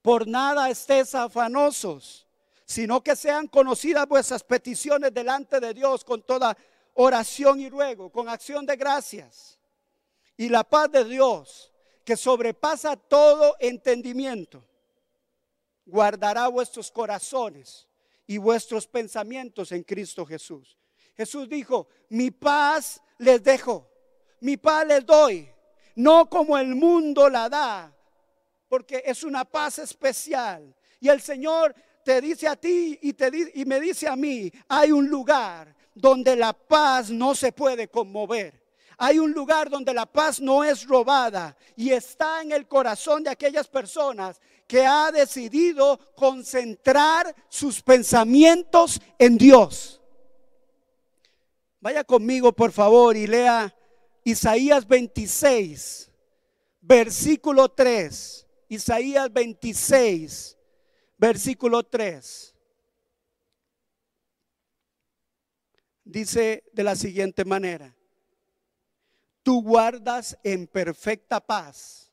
por 0.00 0.28
nada 0.28 0.70
estés 0.70 1.12
afanosos, 1.12 2.28
sino 2.64 3.02
que 3.02 3.16
sean 3.16 3.48
conocidas 3.48 4.06
vuestras 4.06 4.44
peticiones 4.44 5.12
delante 5.12 5.58
de 5.58 5.74
Dios 5.74 6.04
con 6.04 6.22
toda 6.22 6.56
oración 6.92 7.58
y 7.58 7.68
ruego, 7.68 8.12
con 8.12 8.28
acción 8.28 8.64
de 8.64 8.76
gracias. 8.76 9.58
Y 10.36 10.50
la 10.50 10.62
paz 10.62 10.92
de 10.92 11.04
Dios, 11.04 11.72
que 12.04 12.16
sobrepasa 12.16 12.96
todo 12.96 13.56
entendimiento 13.58 14.64
guardará 15.84 16.46
vuestros 16.46 16.92
corazones 16.92 17.88
y 18.28 18.38
vuestros 18.38 18.86
pensamientos 18.86 19.72
en 19.72 19.82
Cristo 19.82 20.24
Jesús. 20.24 20.78
Jesús 21.16 21.48
dijo, 21.48 21.88
mi 22.08 22.30
paz 22.30 23.02
les 23.18 23.42
dejo, 23.42 23.90
mi 24.44 24.58
paz 24.58 24.86
les 24.86 25.06
doy, 25.06 25.48
no 25.94 26.28
como 26.28 26.58
el 26.58 26.74
mundo 26.74 27.30
la 27.30 27.48
da, 27.48 27.90
porque 28.68 29.02
es 29.06 29.24
una 29.24 29.46
paz 29.46 29.78
especial. 29.78 30.74
Y 31.00 31.08
el 31.08 31.22
Señor 31.22 31.74
te 32.04 32.20
dice 32.20 32.46
a 32.46 32.54
ti 32.54 32.98
y, 33.00 33.16
y 33.60 33.64
me 33.64 33.80
dice 33.80 34.06
a 34.06 34.16
mí, 34.16 34.52
hay 34.68 34.92
un 34.92 35.08
lugar 35.08 35.74
donde 35.94 36.36
la 36.36 36.52
paz 36.52 37.08
no 37.08 37.34
se 37.34 37.52
puede 37.52 37.88
conmover. 37.88 38.62
Hay 38.98 39.18
un 39.18 39.32
lugar 39.32 39.70
donde 39.70 39.94
la 39.94 40.04
paz 40.04 40.42
no 40.42 40.62
es 40.62 40.86
robada 40.86 41.56
y 41.74 41.92
está 41.92 42.42
en 42.42 42.52
el 42.52 42.68
corazón 42.68 43.24
de 43.24 43.30
aquellas 43.30 43.66
personas 43.66 44.42
que 44.66 44.84
ha 44.84 45.10
decidido 45.10 45.98
concentrar 46.14 47.34
sus 47.48 47.80
pensamientos 47.80 49.00
en 49.18 49.38
Dios. 49.38 50.02
Vaya 51.80 52.04
conmigo, 52.04 52.52
por 52.52 52.72
favor, 52.72 53.16
y 53.16 53.26
lea 53.26 53.74
Isaías 54.24 54.88
26, 54.88 56.10
versículo 56.80 57.68
3. 57.68 58.46
Isaías 58.68 59.30
26, 59.30 60.56
versículo 61.18 61.82
3. 61.84 62.54
Dice 66.06 66.64
de 66.72 66.82
la 66.82 66.96
siguiente 66.96 67.44
manera, 67.44 67.94
tú 69.42 69.62
guardas 69.62 70.38
en 70.42 70.66
perfecta 70.66 71.40
paz 71.40 72.10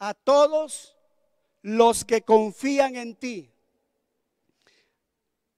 a 0.00 0.14
todos 0.14 0.96
los 1.62 2.04
que 2.04 2.22
confían 2.22 2.96
en 2.96 3.14
ti. 3.14 3.52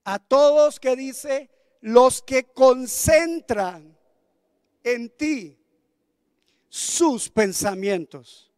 A 0.03 0.19
todos 0.19 0.79
que 0.79 0.95
dice, 0.95 1.49
los 1.81 2.21
que 2.21 2.43
concentran 2.45 3.97
en 4.83 5.09
ti 5.09 5.58
sus 6.69 7.29
pensamientos. 7.29 8.51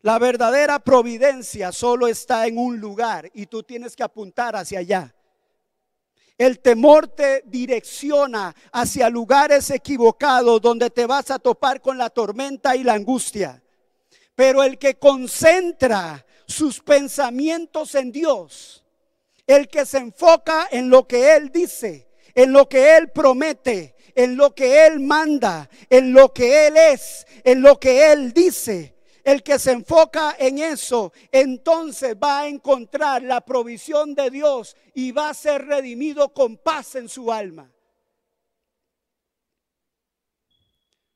La 0.00 0.18
verdadera 0.18 0.80
providencia 0.80 1.70
solo 1.70 2.08
está 2.08 2.46
en 2.46 2.58
un 2.58 2.80
lugar 2.80 3.30
y 3.34 3.46
tú 3.46 3.62
tienes 3.62 3.94
que 3.94 4.02
apuntar 4.02 4.56
hacia 4.56 4.80
allá. 4.80 5.14
El 6.36 6.58
temor 6.58 7.06
te 7.06 7.44
direcciona 7.46 8.54
hacia 8.72 9.08
lugares 9.08 9.70
equivocados 9.70 10.60
donde 10.60 10.90
te 10.90 11.06
vas 11.06 11.30
a 11.30 11.38
topar 11.38 11.80
con 11.80 11.98
la 11.98 12.10
tormenta 12.10 12.74
y 12.74 12.82
la 12.82 12.94
angustia. 12.94 13.62
Pero 14.34 14.64
el 14.64 14.78
que 14.78 14.98
concentra 14.98 16.26
sus 16.46 16.80
pensamientos 16.80 17.94
en 17.94 18.10
Dios, 18.10 18.84
el 19.46 19.68
que 19.68 19.86
se 19.86 19.98
enfoca 19.98 20.68
en 20.72 20.90
lo 20.90 21.06
que 21.06 21.36
Él 21.36 21.52
dice, 21.52 22.08
en 22.34 22.52
lo 22.52 22.68
que 22.68 22.96
Él 22.96 23.10
promete, 23.10 23.91
en 24.14 24.36
lo 24.36 24.54
que 24.54 24.86
Él 24.86 25.00
manda, 25.00 25.68
en 25.88 26.12
lo 26.12 26.32
que 26.32 26.66
Él 26.66 26.76
es, 26.76 27.26
en 27.44 27.62
lo 27.62 27.78
que 27.78 28.12
Él 28.12 28.32
dice, 28.32 28.94
el 29.24 29.42
que 29.42 29.58
se 29.58 29.72
enfoca 29.72 30.34
en 30.38 30.58
eso, 30.58 31.12
entonces 31.30 32.16
va 32.20 32.40
a 32.40 32.48
encontrar 32.48 33.22
la 33.22 33.40
provisión 33.40 34.14
de 34.14 34.30
Dios 34.30 34.76
y 34.94 35.12
va 35.12 35.30
a 35.30 35.34
ser 35.34 35.66
redimido 35.66 36.32
con 36.32 36.56
paz 36.56 36.96
en 36.96 37.08
su 37.08 37.32
alma. 37.32 37.70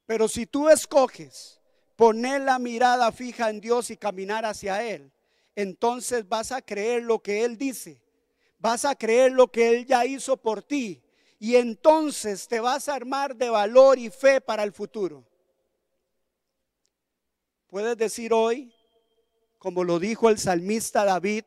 Pero 0.06 0.28
si 0.28 0.46
tú 0.46 0.68
escoges 0.68 1.60
poner 1.96 2.42
la 2.42 2.58
mirada 2.58 3.10
fija 3.10 3.50
en 3.50 3.60
Dios 3.60 3.90
y 3.90 3.96
caminar 3.96 4.44
hacia 4.44 4.84
Él, 4.84 5.12
entonces 5.56 6.28
vas 6.28 6.52
a 6.52 6.62
creer 6.62 7.02
lo 7.02 7.20
que 7.20 7.44
Él 7.44 7.56
dice, 7.58 8.00
vas 8.58 8.84
a 8.84 8.94
creer 8.94 9.32
lo 9.32 9.48
que 9.48 9.70
Él 9.70 9.86
ya 9.86 10.06
hizo 10.06 10.36
por 10.36 10.62
ti 10.62 11.02
y 11.38 11.56
entonces 11.56 12.48
te 12.48 12.60
vas 12.60 12.88
a 12.88 12.94
armar 12.94 13.36
de 13.36 13.50
valor 13.50 13.98
y 13.98 14.10
fe 14.10 14.40
para 14.40 14.62
el 14.62 14.72
futuro. 14.72 15.24
Puedes 17.68 17.96
decir 17.96 18.32
hoy, 18.32 18.72
como 19.58 19.84
lo 19.84 19.98
dijo 19.98 20.30
el 20.30 20.38
salmista 20.38 21.04
David 21.04 21.44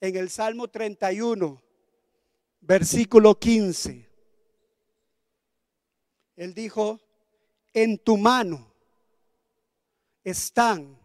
en 0.00 0.16
el 0.16 0.30
Salmo 0.30 0.68
31, 0.68 1.60
versículo 2.60 3.38
15. 3.38 4.08
Él 6.36 6.54
dijo, 6.54 7.00
en 7.74 7.98
tu 7.98 8.16
mano 8.16 8.72
están 10.22 10.96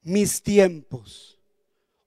mis 0.00 0.42
tiempos. 0.42 1.38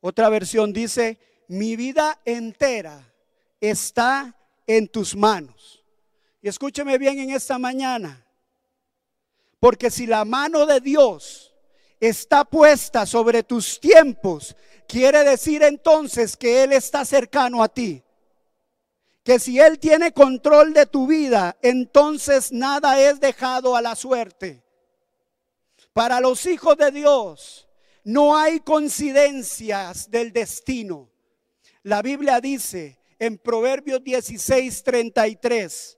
Otra 0.02 0.30
versión 0.30 0.74
dice, 0.74 1.20
mi 1.48 1.76
vida 1.76 2.20
entera 2.26 3.15
está 3.60 4.36
en 4.68 4.88
tus 4.88 5.16
manos. 5.16 5.84
Y 6.42 6.48
escúcheme 6.48 6.98
bien 6.98 7.20
en 7.20 7.32
esta 7.32 7.58
mañana, 7.58 8.24
porque 9.60 9.90
si 9.90 10.06
la 10.06 10.26
mano 10.26 10.66
de 10.66 10.80
Dios 10.80 11.56
está 12.00 12.46
puesta 12.46 13.06
sobre 13.06 13.44
tus 13.44 13.80
tiempos, 13.80 14.56
quiere 14.88 15.24
decir 15.24 15.64
entonces 15.64 16.38
que 16.38 16.64
Él 16.64 16.74
está 16.74 17.04
cercano 17.04 17.64
a 17.64 17.70
ti. 17.70 18.04
Que 19.24 19.40
si 19.40 19.60
Él 19.60 19.80
tiene 19.80 20.12
control 20.12 20.74
de 20.74 20.86
tu 20.86 21.08
vida, 21.08 21.58
entonces 21.64 22.52
nada 22.52 23.00
es 23.00 23.20
dejado 23.20 23.76
a 23.76 23.82
la 23.82 23.96
suerte. 23.96 24.64
Para 25.94 26.20
los 26.20 26.46
hijos 26.46 26.78
de 26.78 26.92
Dios 26.92 27.68
no 28.04 28.38
hay 28.38 28.60
coincidencias 28.60 30.12
del 30.12 30.32
destino. 30.32 31.10
La 31.82 32.04
Biblia 32.04 32.40
dice 32.40 33.00
en 33.20 33.38
Proverbios 33.38 34.04
16, 34.04 34.84
33, 34.84 35.98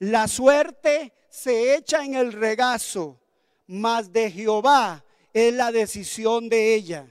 la 0.00 0.26
suerte 0.28 1.12
se 1.28 1.74
echa 1.76 2.04
en 2.04 2.14
el 2.14 2.32
regazo, 2.32 3.20
mas 3.66 4.12
de 4.12 4.30
Jehová 4.30 5.04
es 5.32 5.54
la 5.54 5.70
decisión 5.70 6.48
de 6.48 6.74
ella. 6.74 7.06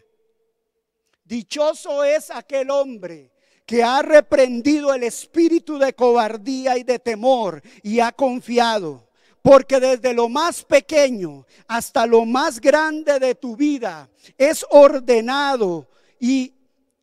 Dichoso 1.24 2.04
es 2.04 2.32
aquel 2.32 2.72
hombre 2.72 3.32
que 3.66 3.84
ha 3.84 4.02
reprendido 4.02 4.94
el 4.96 5.04
espíritu 5.04 5.78
de 5.78 5.94
cobardía 5.94 6.78
y 6.78 6.84
de 6.84 6.98
temor 6.98 7.62
y 7.84 8.00
ha 8.00 8.12
confiado. 8.12 9.08
Porque 9.44 9.80
desde 9.80 10.14
lo 10.14 10.28
más 10.28 10.64
pequeño 10.64 11.46
hasta 11.68 12.06
lo 12.06 12.26
más 12.26 12.60
grande 12.60 13.20
de 13.20 13.36
tu 13.36 13.56
vida 13.56 14.10
es 14.38 14.66
ordenado 14.70 15.88
y 16.20 16.54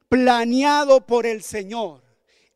planeado 0.09 1.07
por 1.07 1.24
el 1.24 1.43
Señor. 1.43 2.05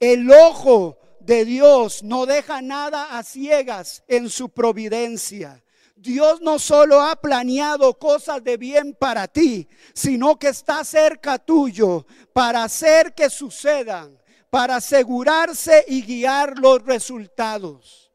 El 0.01 0.33
ojo 0.33 0.99
de 1.21 1.45
Dios 1.45 2.03
no 2.03 2.25
deja 2.25 2.63
nada 2.63 3.19
a 3.19 3.23
ciegas 3.23 4.03
en 4.09 4.31
su 4.31 4.49
providencia. 4.49 5.63
Dios 5.95 6.41
no 6.41 6.59
solo 6.59 7.03
ha 7.03 7.17
planeado 7.17 7.99
cosas 7.99 8.43
de 8.43 8.57
bien 8.57 8.97
para 8.99 9.29
ti, 9.29 9.69
sino 9.93 10.39
que 10.39 10.49
está 10.49 10.83
cerca 10.85 11.39
tuyo 11.39 12.07
para 12.33 12.65
hacer 12.65 13.15
que 13.15 13.29
sucedan, 13.29 14.19
para 14.49 14.77
asegurarse 14.77 15.85
y 15.87 16.01
guiar 16.01 16.59
los 16.59 16.83
resultados. 16.83 18.11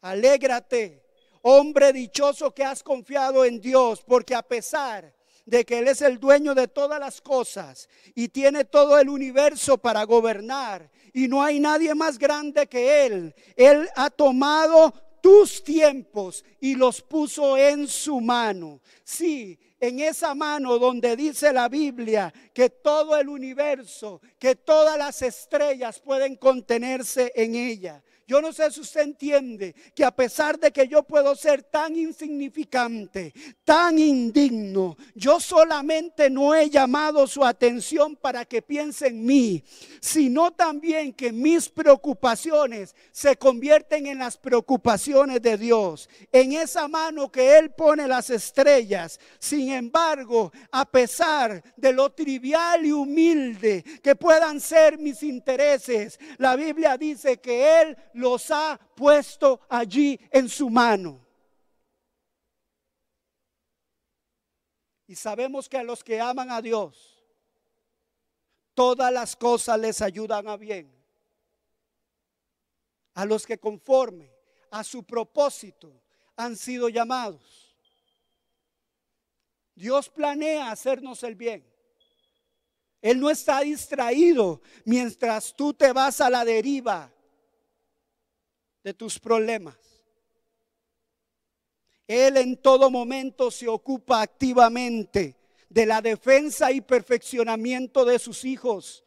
Alégrate, 0.00 1.04
hombre 1.42 1.92
dichoso 1.92 2.54
que 2.54 2.64
has 2.64 2.82
confiado 2.82 3.44
en 3.44 3.60
Dios, 3.60 4.02
porque 4.06 4.34
a 4.34 4.42
pesar 4.42 5.13
de 5.46 5.64
que 5.64 5.78
Él 5.78 5.88
es 5.88 6.02
el 6.02 6.18
dueño 6.18 6.54
de 6.54 6.68
todas 6.68 6.98
las 6.98 7.20
cosas 7.20 7.88
y 8.14 8.28
tiene 8.28 8.64
todo 8.64 8.98
el 8.98 9.08
universo 9.08 9.78
para 9.78 10.04
gobernar 10.04 10.90
y 11.12 11.28
no 11.28 11.42
hay 11.42 11.60
nadie 11.60 11.94
más 11.94 12.18
grande 12.18 12.66
que 12.66 13.06
Él. 13.06 13.34
Él 13.56 13.88
ha 13.94 14.10
tomado 14.10 14.92
tus 15.20 15.64
tiempos 15.64 16.44
y 16.60 16.74
los 16.74 17.00
puso 17.00 17.56
en 17.56 17.88
su 17.88 18.20
mano. 18.20 18.80
Sí, 19.04 19.58
en 19.80 20.00
esa 20.00 20.34
mano 20.34 20.78
donde 20.78 21.16
dice 21.16 21.52
la 21.52 21.68
Biblia 21.68 22.32
que 22.52 22.70
todo 22.70 23.16
el 23.16 23.28
universo, 23.28 24.20
que 24.38 24.56
todas 24.56 24.98
las 24.98 25.22
estrellas 25.22 26.00
pueden 26.00 26.36
contenerse 26.36 27.32
en 27.34 27.54
ella. 27.54 28.02
Yo 28.26 28.40
no 28.40 28.52
sé 28.52 28.70
si 28.70 28.80
usted 28.80 29.02
entiende 29.02 29.74
que 29.94 30.04
a 30.04 30.10
pesar 30.10 30.58
de 30.58 30.72
que 30.72 30.88
yo 30.88 31.02
puedo 31.02 31.34
ser 31.34 31.62
tan 31.62 31.96
insignificante, 31.96 33.34
tan 33.64 33.98
indigno, 33.98 34.96
yo 35.14 35.40
solamente 35.40 36.30
no 36.30 36.54
he 36.54 36.70
llamado 36.70 37.26
su 37.26 37.44
atención 37.44 38.16
para 38.16 38.44
que 38.44 38.62
piense 38.62 39.08
en 39.08 39.24
mí, 39.24 39.62
sino 40.00 40.52
también 40.52 41.12
que 41.12 41.32
mis 41.32 41.68
preocupaciones 41.68 42.94
se 43.12 43.36
convierten 43.36 44.06
en 44.06 44.18
las 44.18 44.36
preocupaciones 44.36 45.42
de 45.42 45.58
Dios. 45.58 46.08
En 46.32 46.52
esa 46.52 46.88
mano 46.88 47.30
que 47.30 47.58
Él 47.58 47.70
pone 47.70 48.08
las 48.08 48.30
estrellas. 48.30 49.20
Sin 49.38 49.70
embargo, 49.70 50.52
a 50.70 50.84
pesar 50.84 51.62
de 51.76 51.92
lo 51.92 52.10
trivial 52.10 52.86
y 52.86 52.92
humilde 52.92 53.84
que 54.02 54.16
puedan 54.16 54.60
ser 54.60 54.98
mis 54.98 55.22
intereses, 55.22 56.18
la 56.38 56.56
Biblia 56.56 56.96
dice 56.96 57.38
que 57.38 57.82
Él 57.82 57.96
los 58.14 58.50
ha 58.50 58.78
puesto 58.94 59.60
allí 59.68 60.18
en 60.30 60.48
su 60.48 60.70
mano. 60.70 61.20
Y 65.06 65.14
sabemos 65.14 65.68
que 65.68 65.76
a 65.76 65.82
los 65.82 66.02
que 66.02 66.20
aman 66.20 66.50
a 66.50 66.62
Dios, 66.62 67.22
todas 68.72 69.12
las 69.12 69.36
cosas 69.36 69.78
les 69.78 70.00
ayudan 70.00 70.48
a 70.48 70.56
bien. 70.56 70.92
A 73.14 73.24
los 73.24 73.46
que 73.46 73.58
conforme 73.58 74.32
a 74.70 74.82
su 74.82 75.04
propósito 75.04 76.02
han 76.36 76.56
sido 76.56 76.88
llamados. 76.88 77.76
Dios 79.74 80.08
planea 80.08 80.70
hacernos 80.70 81.22
el 81.22 81.34
bien. 81.34 81.64
Él 83.02 83.20
no 83.20 83.28
está 83.28 83.60
distraído 83.60 84.62
mientras 84.84 85.54
tú 85.54 85.74
te 85.74 85.92
vas 85.92 86.20
a 86.20 86.30
la 86.30 86.44
deriva 86.44 87.13
de 88.84 88.94
tus 88.94 89.18
problemas. 89.18 89.74
Él 92.06 92.36
en 92.36 92.56
todo 92.58 92.90
momento 92.90 93.50
se 93.50 93.66
ocupa 93.66 94.20
activamente 94.20 95.36
de 95.70 95.86
la 95.86 96.02
defensa 96.02 96.70
y 96.70 96.82
perfeccionamiento 96.82 98.04
de 98.04 98.18
sus 98.18 98.44
hijos. 98.44 99.02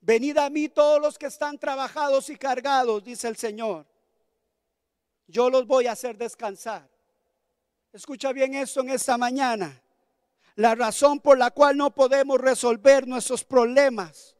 Venid 0.00 0.38
a 0.38 0.48
mí 0.48 0.68
todos 0.68 1.00
los 1.00 1.18
que 1.18 1.26
están 1.26 1.58
trabajados 1.58 2.30
y 2.30 2.36
cargados, 2.36 3.04
dice 3.04 3.28
el 3.28 3.36
Señor. 3.36 3.86
Yo 5.28 5.50
los 5.50 5.66
voy 5.66 5.86
a 5.86 5.92
hacer 5.92 6.16
descansar. 6.16 6.88
Escucha 7.92 8.32
bien 8.32 8.54
esto 8.54 8.80
en 8.80 8.90
esta 8.90 9.18
mañana. 9.18 9.80
La 10.56 10.74
razón 10.74 11.20
por 11.20 11.38
la 11.38 11.50
cual 11.50 11.76
no 11.76 11.94
podemos 11.94 12.40
resolver 12.40 13.06
nuestros 13.06 13.44
problemas 13.44 14.34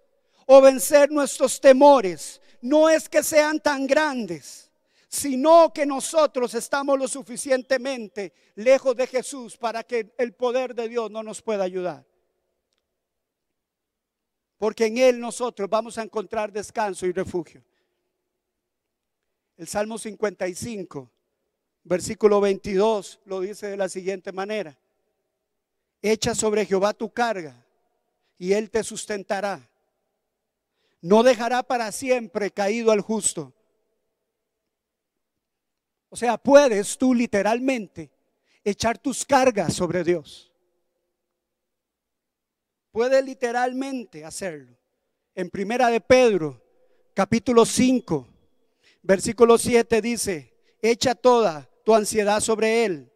o 0.46 0.60
vencer 0.60 1.10
nuestros 1.10 1.60
temores 1.60 2.41
no 2.62 2.88
es 2.88 3.08
que 3.08 3.22
sean 3.22 3.60
tan 3.60 3.86
grandes, 3.86 4.70
sino 5.08 5.72
que 5.72 5.84
nosotros 5.84 6.54
estamos 6.54 6.98
lo 6.98 7.06
suficientemente 7.06 8.32
lejos 8.54 8.96
de 8.96 9.06
Jesús 9.06 9.56
para 9.56 9.82
que 9.82 10.14
el 10.16 10.32
poder 10.32 10.74
de 10.74 10.88
Dios 10.88 11.10
no 11.10 11.22
nos 11.22 11.42
pueda 11.42 11.64
ayudar. 11.64 12.06
Porque 14.56 14.86
en 14.86 14.98
Él 14.98 15.20
nosotros 15.20 15.68
vamos 15.68 15.98
a 15.98 16.02
encontrar 16.02 16.52
descanso 16.52 17.04
y 17.04 17.12
refugio. 17.12 17.64
El 19.56 19.66
Salmo 19.66 19.98
55, 19.98 21.10
versículo 21.82 22.40
22, 22.40 23.20
lo 23.24 23.40
dice 23.40 23.66
de 23.66 23.76
la 23.76 23.88
siguiente 23.88 24.30
manera. 24.30 24.78
Echa 26.00 26.34
sobre 26.34 26.64
Jehová 26.64 26.94
tu 26.94 27.12
carga 27.12 27.66
y 28.38 28.52
Él 28.52 28.70
te 28.70 28.84
sustentará 28.84 29.68
no 31.02 31.22
dejará 31.22 31.62
para 31.62 31.92
siempre 31.92 32.50
caído 32.50 32.92
al 32.92 33.00
justo. 33.00 33.52
O 36.08 36.16
sea, 36.16 36.38
puedes 36.38 36.96
tú 36.96 37.12
literalmente 37.12 38.10
echar 38.64 38.98
tus 38.98 39.24
cargas 39.24 39.74
sobre 39.74 40.04
Dios. 40.04 40.52
Puedes 42.92 43.24
literalmente 43.24 44.24
hacerlo. 44.24 44.76
En 45.34 45.50
Primera 45.50 45.88
de 45.88 46.00
Pedro, 46.00 46.62
capítulo 47.14 47.64
5, 47.66 48.28
versículo 49.02 49.58
7 49.58 50.00
dice, 50.02 50.54
echa 50.80 51.14
toda 51.14 51.68
tu 51.84 51.94
ansiedad 51.94 52.40
sobre 52.40 52.84
Él, 52.84 53.10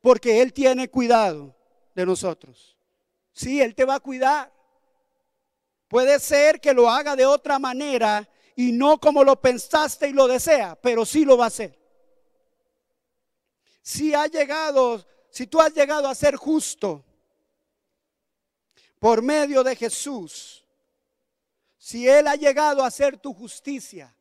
porque 0.00 0.42
Él 0.42 0.52
tiene 0.52 0.88
cuidado 0.88 1.56
de 1.94 2.06
nosotros. 2.06 2.76
Sí, 3.32 3.60
Él 3.60 3.74
te 3.74 3.84
va 3.84 3.96
a 3.96 4.00
cuidar. 4.00 4.55
Puede 5.96 6.20
ser 6.20 6.60
que 6.60 6.74
lo 6.74 6.90
haga 6.90 7.16
de 7.16 7.24
otra 7.24 7.58
manera 7.58 8.28
y 8.54 8.70
no 8.70 9.00
como 9.00 9.24
lo 9.24 9.40
pensaste 9.40 10.10
y 10.10 10.12
lo 10.12 10.28
desea, 10.28 10.78
pero 10.82 11.06
sí 11.06 11.24
lo 11.24 11.38
va 11.38 11.44
a 11.44 11.46
hacer. 11.46 11.74
Si 13.80 14.12
ha 14.12 14.26
llegado, 14.26 15.02
si 15.30 15.46
tú 15.46 15.58
has 15.58 15.72
llegado 15.72 16.06
a 16.06 16.14
ser 16.14 16.36
justo 16.36 17.02
por 18.98 19.22
medio 19.22 19.64
de 19.64 19.74
Jesús, 19.74 20.66
si 21.78 22.06
Él 22.06 22.26
ha 22.26 22.36
llegado 22.36 22.84
a 22.84 22.90
ser 22.90 23.16
tu 23.16 23.32
justicia, 23.32 24.14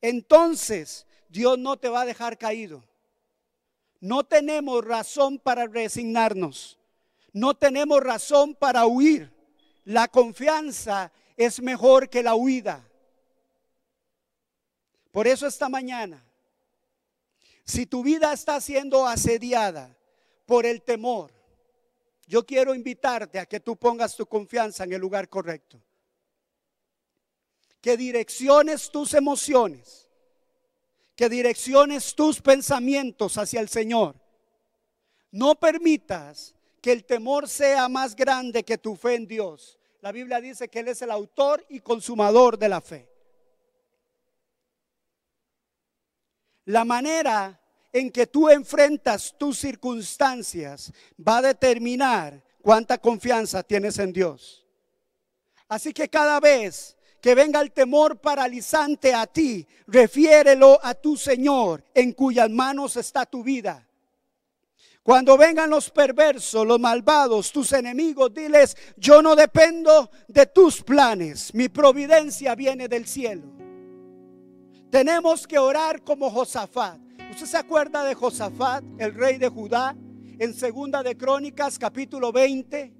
entonces 0.00 1.06
Dios 1.28 1.58
no 1.58 1.76
te 1.76 1.90
va 1.90 2.00
a 2.00 2.06
dejar 2.06 2.38
caído. 2.38 2.82
No 4.00 4.24
tenemos 4.24 4.82
razón 4.82 5.38
para 5.40 5.66
resignarnos. 5.66 6.78
No 7.34 7.52
tenemos 7.52 8.00
razón 8.02 8.54
para 8.54 8.86
huir. 8.86 9.35
La 9.86 10.08
confianza 10.08 11.10
es 11.36 11.60
mejor 11.62 12.08
que 12.08 12.22
la 12.22 12.34
huida. 12.34 12.86
Por 15.12 15.26
eso 15.26 15.46
esta 15.46 15.68
mañana, 15.68 16.22
si 17.64 17.86
tu 17.86 18.02
vida 18.02 18.32
está 18.32 18.60
siendo 18.60 19.06
asediada 19.06 19.96
por 20.44 20.66
el 20.66 20.82
temor, 20.82 21.32
yo 22.26 22.44
quiero 22.44 22.74
invitarte 22.74 23.38
a 23.38 23.46
que 23.46 23.60
tú 23.60 23.76
pongas 23.76 24.16
tu 24.16 24.26
confianza 24.26 24.84
en 24.84 24.92
el 24.92 25.00
lugar 25.00 25.28
correcto. 25.28 25.80
que 27.80 27.96
direcciones 27.96 28.90
tus 28.90 29.14
emociones, 29.14 30.08
que 31.14 31.28
direcciones 31.28 32.16
tus 32.16 32.42
pensamientos 32.42 33.38
hacia 33.38 33.60
el 33.60 33.68
Señor. 33.68 34.16
No 35.30 35.54
permitas 35.54 36.55
que 36.86 36.92
el 36.92 37.04
temor 37.04 37.48
sea 37.48 37.88
más 37.88 38.14
grande 38.14 38.62
que 38.62 38.78
tu 38.78 38.94
fe 38.94 39.16
en 39.16 39.26
Dios. 39.26 39.76
La 40.02 40.12
Biblia 40.12 40.40
dice 40.40 40.68
que 40.68 40.78
Él 40.78 40.86
es 40.86 41.02
el 41.02 41.10
autor 41.10 41.66
y 41.68 41.80
consumador 41.80 42.56
de 42.56 42.68
la 42.68 42.80
fe. 42.80 43.08
La 46.66 46.84
manera 46.84 47.60
en 47.92 48.12
que 48.12 48.28
tú 48.28 48.48
enfrentas 48.48 49.34
tus 49.36 49.58
circunstancias 49.58 50.92
va 51.18 51.38
a 51.38 51.42
determinar 51.42 52.40
cuánta 52.62 52.98
confianza 52.98 53.64
tienes 53.64 53.98
en 53.98 54.12
Dios. 54.12 54.64
Así 55.66 55.92
que 55.92 56.08
cada 56.08 56.38
vez 56.38 56.96
que 57.20 57.34
venga 57.34 57.60
el 57.62 57.72
temor 57.72 58.20
paralizante 58.20 59.12
a 59.12 59.26
ti, 59.26 59.66
refiérelo 59.88 60.78
a 60.80 60.94
tu 60.94 61.16
Señor, 61.16 61.82
en 61.92 62.12
cuyas 62.12 62.48
manos 62.48 62.96
está 62.96 63.26
tu 63.26 63.42
vida. 63.42 63.85
Cuando 65.06 65.38
vengan 65.38 65.70
los 65.70 65.88
perversos, 65.88 66.66
los 66.66 66.80
malvados, 66.80 67.52
tus 67.52 67.72
enemigos, 67.72 68.34
diles, 68.34 68.76
yo 68.96 69.22
no 69.22 69.36
dependo 69.36 70.10
de 70.26 70.46
tus 70.46 70.82
planes, 70.82 71.54
mi 71.54 71.68
providencia 71.68 72.56
viene 72.56 72.88
del 72.88 73.06
cielo. 73.06 73.44
Tenemos 74.90 75.46
que 75.46 75.60
orar 75.60 76.02
como 76.02 76.28
Josafat. 76.28 76.98
¿Usted 77.30 77.46
se 77.46 77.56
acuerda 77.56 78.02
de 78.02 78.16
Josafat, 78.16 78.82
el 78.98 79.14
rey 79.14 79.38
de 79.38 79.48
Judá, 79.48 79.94
en 80.40 80.52
Segunda 80.52 81.04
de 81.04 81.16
Crónicas, 81.16 81.78
capítulo 81.78 82.32
20? 82.32 82.92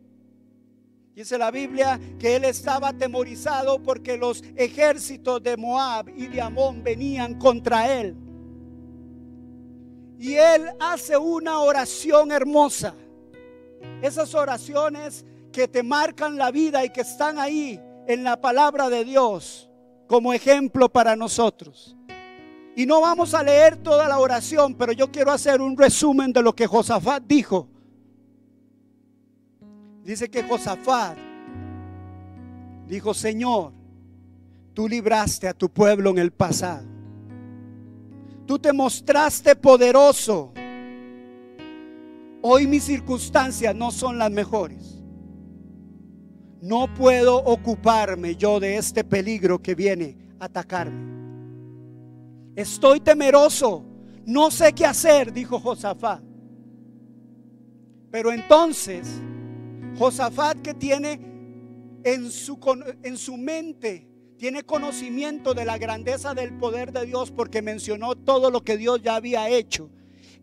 Dice 1.12 1.38
la 1.38 1.50
Biblia 1.50 1.98
que 2.20 2.36
él 2.36 2.44
estaba 2.44 2.90
atemorizado 2.90 3.82
porque 3.82 4.16
los 4.16 4.44
ejércitos 4.54 5.42
de 5.42 5.56
Moab 5.56 6.08
y 6.10 6.28
de 6.28 6.40
Amón 6.40 6.84
venían 6.84 7.36
contra 7.36 7.92
él. 7.98 8.16
Y 10.18 10.34
él 10.34 10.70
hace 10.80 11.16
una 11.16 11.58
oración 11.60 12.32
hermosa. 12.32 12.94
Esas 14.02 14.34
oraciones 14.34 15.24
que 15.52 15.68
te 15.68 15.82
marcan 15.82 16.36
la 16.36 16.50
vida 16.50 16.84
y 16.84 16.90
que 16.90 17.02
están 17.02 17.38
ahí 17.38 17.80
en 18.06 18.24
la 18.24 18.40
palabra 18.40 18.88
de 18.88 19.04
Dios 19.04 19.70
como 20.06 20.32
ejemplo 20.32 20.88
para 20.88 21.16
nosotros. 21.16 21.96
Y 22.74 22.86
no 22.86 23.00
vamos 23.00 23.34
a 23.34 23.42
leer 23.42 23.76
toda 23.76 24.06
la 24.08 24.18
oración, 24.18 24.74
pero 24.74 24.92
yo 24.92 25.10
quiero 25.10 25.32
hacer 25.32 25.60
un 25.60 25.76
resumen 25.76 26.32
de 26.32 26.42
lo 26.42 26.54
que 26.54 26.66
Josafat 26.66 27.22
dijo. 27.22 27.68
Dice 30.02 30.30
que 30.30 30.42
Josafat 30.42 31.16
dijo, 32.86 33.12
Señor, 33.12 33.72
tú 34.72 34.88
libraste 34.88 35.48
a 35.48 35.54
tu 35.54 35.70
pueblo 35.70 36.10
en 36.10 36.18
el 36.18 36.32
pasado 36.32 36.95
Tú 38.46 38.58
te 38.58 38.72
mostraste 38.72 39.56
poderoso. 39.56 40.52
Hoy 42.42 42.66
mis 42.66 42.84
circunstancias 42.84 43.74
no 43.74 43.90
son 43.90 44.18
las 44.18 44.30
mejores. 44.30 45.02
No 46.60 46.92
puedo 46.94 47.36
ocuparme 47.36 48.36
yo 48.36 48.60
de 48.60 48.76
este 48.76 49.02
peligro 49.02 49.60
que 49.60 49.74
viene 49.74 50.16
a 50.38 50.44
atacarme. 50.44 51.16
Estoy 52.54 53.00
temeroso. 53.00 53.84
No 54.24 54.50
sé 54.50 54.72
qué 54.72 54.86
hacer, 54.86 55.32
dijo 55.32 55.58
Josafat. 55.58 56.22
Pero 58.10 58.32
entonces, 58.32 59.20
Josafat 59.98 60.58
que 60.62 60.74
tiene 60.74 61.20
en 62.04 62.30
su, 62.30 62.58
en 63.02 63.16
su 63.16 63.36
mente 63.36 64.08
tiene 64.38 64.64
conocimiento 64.64 65.54
de 65.54 65.64
la 65.64 65.78
grandeza 65.78 66.34
del 66.34 66.52
poder 66.52 66.92
de 66.92 67.06
Dios 67.06 67.30
porque 67.30 67.62
mencionó 67.62 68.14
todo 68.14 68.50
lo 68.50 68.62
que 68.62 68.76
Dios 68.76 69.02
ya 69.02 69.16
había 69.16 69.48
hecho. 69.48 69.88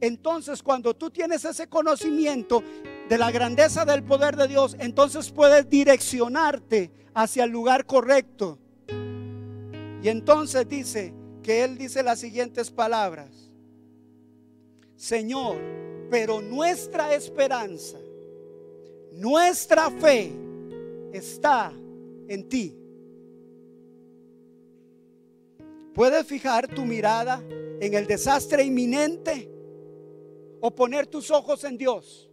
Entonces 0.02 0.64
cuando 0.64 0.94
tú 0.96 1.10
tienes 1.10 1.46
ese 1.46 1.68
conocimiento 1.68 2.64
de 3.08 3.18
la 3.18 3.32
grandeza 3.32 3.86
del 3.86 4.04
poder 4.04 4.36
de 4.36 4.48
Dios, 4.48 4.76
entonces 4.80 5.32
puedes 5.32 5.70
direccionarte 5.70 6.92
hacia 7.14 7.44
el 7.44 7.52
lugar 7.52 7.86
correcto. 7.86 8.58
Y 10.02 10.10
entonces 10.10 10.68
dice 10.68 11.14
que 11.42 11.64
Él 11.64 11.78
dice 11.78 12.04
las 12.04 12.20
siguientes 12.20 12.72
palabras. 12.72 13.30
Señor, 14.96 15.58
pero 16.10 16.42
nuestra 16.42 17.14
esperanza, 17.14 17.98
nuestra 19.14 19.90
fe 19.92 20.34
está 21.14 21.72
en 22.28 22.50
ti. 22.50 22.83
Puedes 25.94 26.26
fijar 26.26 26.68
tu 26.68 26.86
mirada 26.86 27.44
en 27.80 27.94
el 27.94 28.08
desastre 28.08 28.64
inminente 28.64 29.50
o 30.60 30.72
poner 30.72 31.06
tus 31.06 31.30
ojos 31.30 31.64
en 31.66 31.78
Dios 31.78 32.30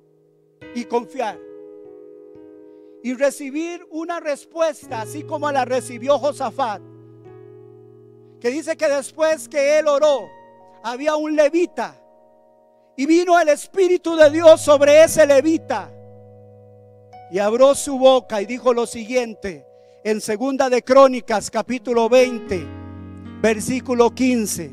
y 0.74 0.84
confiar. 0.84 1.38
Y 3.02 3.14
recibir 3.14 3.86
una 3.90 4.20
respuesta 4.20 5.02
así 5.02 5.24
como 5.24 5.50
la 5.50 5.64
recibió 5.64 6.18
Josafat. 6.18 6.80
Que 8.40 8.50
dice 8.50 8.76
que 8.76 8.88
después 8.88 9.48
que 9.48 9.78
él 9.78 9.88
oró, 9.88 10.30
había 10.82 11.16
un 11.16 11.36
levita. 11.36 11.96
Y 12.96 13.06
vino 13.06 13.38
el 13.38 13.48
Espíritu 13.48 14.16
de 14.16 14.30
Dios 14.30 14.62
sobre 14.62 15.04
ese 15.04 15.26
levita. 15.26 15.90
Y 17.30 17.38
abrió 17.38 17.74
su 17.74 17.98
boca 17.98 18.40
y 18.40 18.46
dijo 18.46 18.72
lo 18.72 18.86
siguiente 18.86 19.66
en 20.02 20.20
Segunda 20.20 20.70
de 20.70 20.82
Crónicas 20.82 21.50
capítulo 21.50 22.08
20 22.08 22.79
versículo 23.41 24.14
15. 24.14 24.72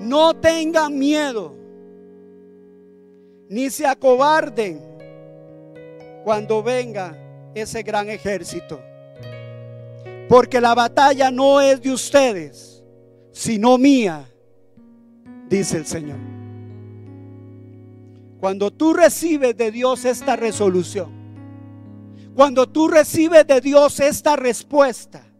No 0.00 0.34
tengan 0.34 0.98
miedo, 0.98 1.54
ni 3.48 3.70
se 3.70 3.86
acobarden 3.86 4.80
cuando 6.24 6.62
venga 6.62 7.16
ese 7.54 7.82
gran 7.82 8.08
ejército. 8.08 8.80
Porque 10.28 10.60
la 10.60 10.74
batalla 10.74 11.30
no 11.30 11.60
es 11.60 11.80
de 11.82 11.92
ustedes, 11.92 12.82
sino 13.32 13.78
mía, 13.78 14.28
dice 15.48 15.76
el 15.76 15.86
Señor. 15.86 16.18
Cuando 18.40 18.72
tú 18.72 18.92
recibes 18.92 19.56
de 19.56 19.70
Dios 19.70 20.04
esta 20.04 20.34
resolución, 20.34 21.10
cuando 22.34 22.68
tú 22.68 22.88
recibes 22.88 23.46
de 23.46 23.60
Dios 23.60 24.00
esta 24.00 24.34
respuesta, 24.36 25.31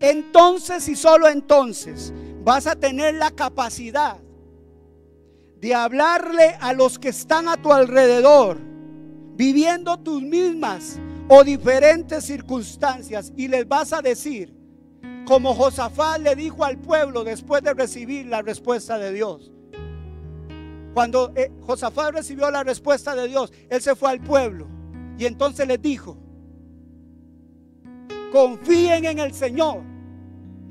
entonces 0.00 0.88
y 0.88 0.96
solo 0.96 1.28
entonces 1.28 2.12
vas 2.42 2.66
a 2.66 2.74
tener 2.74 3.14
la 3.14 3.30
capacidad 3.30 4.16
de 5.60 5.74
hablarle 5.74 6.56
a 6.60 6.72
los 6.72 6.98
que 6.98 7.10
están 7.10 7.46
a 7.46 7.58
tu 7.58 7.70
alrededor, 7.70 8.58
viviendo 9.34 9.98
tus 9.98 10.22
mismas 10.22 10.98
o 11.28 11.44
diferentes 11.44 12.24
circunstancias, 12.24 13.30
y 13.36 13.46
les 13.46 13.68
vas 13.68 13.92
a 13.92 14.00
decir, 14.00 14.54
como 15.26 15.54
Josafat 15.54 16.20
le 16.22 16.34
dijo 16.34 16.64
al 16.64 16.78
pueblo 16.78 17.22
después 17.22 17.62
de 17.62 17.74
recibir 17.74 18.26
la 18.26 18.40
respuesta 18.40 18.98
de 18.98 19.12
Dios. 19.12 19.52
Cuando 20.94 21.30
eh, 21.36 21.52
Josafat 21.60 22.14
recibió 22.14 22.50
la 22.50 22.64
respuesta 22.64 23.14
de 23.14 23.28
Dios, 23.28 23.52
él 23.68 23.80
se 23.80 23.94
fue 23.94 24.10
al 24.10 24.20
pueblo 24.20 24.66
y 25.18 25.26
entonces 25.26 25.68
les 25.68 25.80
dijo, 25.80 26.16
confíen 28.32 29.04
en 29.04 29.18
el 29.18 29.32
Señor 29.34 29.89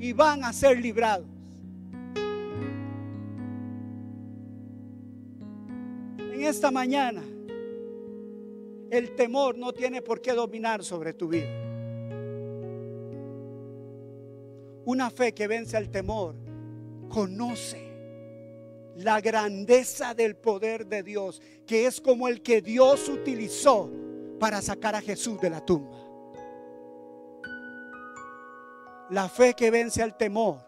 y 0.00 0.14
van 0.14 0.42
a 0.44 0.52
ser 0.52 0.80
librados. 0.80 1.26
En 6.18 6.42
esta 6.42 6.70
mañana, 6.70 7.22
el 8.90 9.14
temor 9.14 9.58
no 9.58 9.74
tiene 9.74 10.00
por 10.00 10.22
qué 10.22 10.32
dominar 10.32 10.82
sobre 10.82 11.12
tu 11.12 11.28
vida. 11.28 11.50
Una 14.86 15.10
fe 15.10 15.34
que 15.34 15.46
vence 15.46 15.76
al 15.76 15.90
temor 15.90 16.34
conoce 17.10 17.90
la 18.96 19.20
grandeza 19.20 20.14
del 20.14 20.34
poder 20.34 20.86
de 20.86 21.02
Dios, 21.02 21.42
que 21.66 21.86
es 21.86 22.00
como 22.00 22.26
el 22.26 22.40
que 22.40 22.62
Dios 22.62 23.08
utilizó 23.10 23.90
para 24.38 24.62
sacar 24.62 24.94
a 24.94 25.02
Jesús 25.02 25.38
de 25.40 25.50
la 25.50 25.64
tumba. 25.64 25.99
La 29.10 29.28
fe 29.28 29.54
que 29.54 29.70
vence 29.70 30.02
al 30.02 30.16
temor 30.16 30.58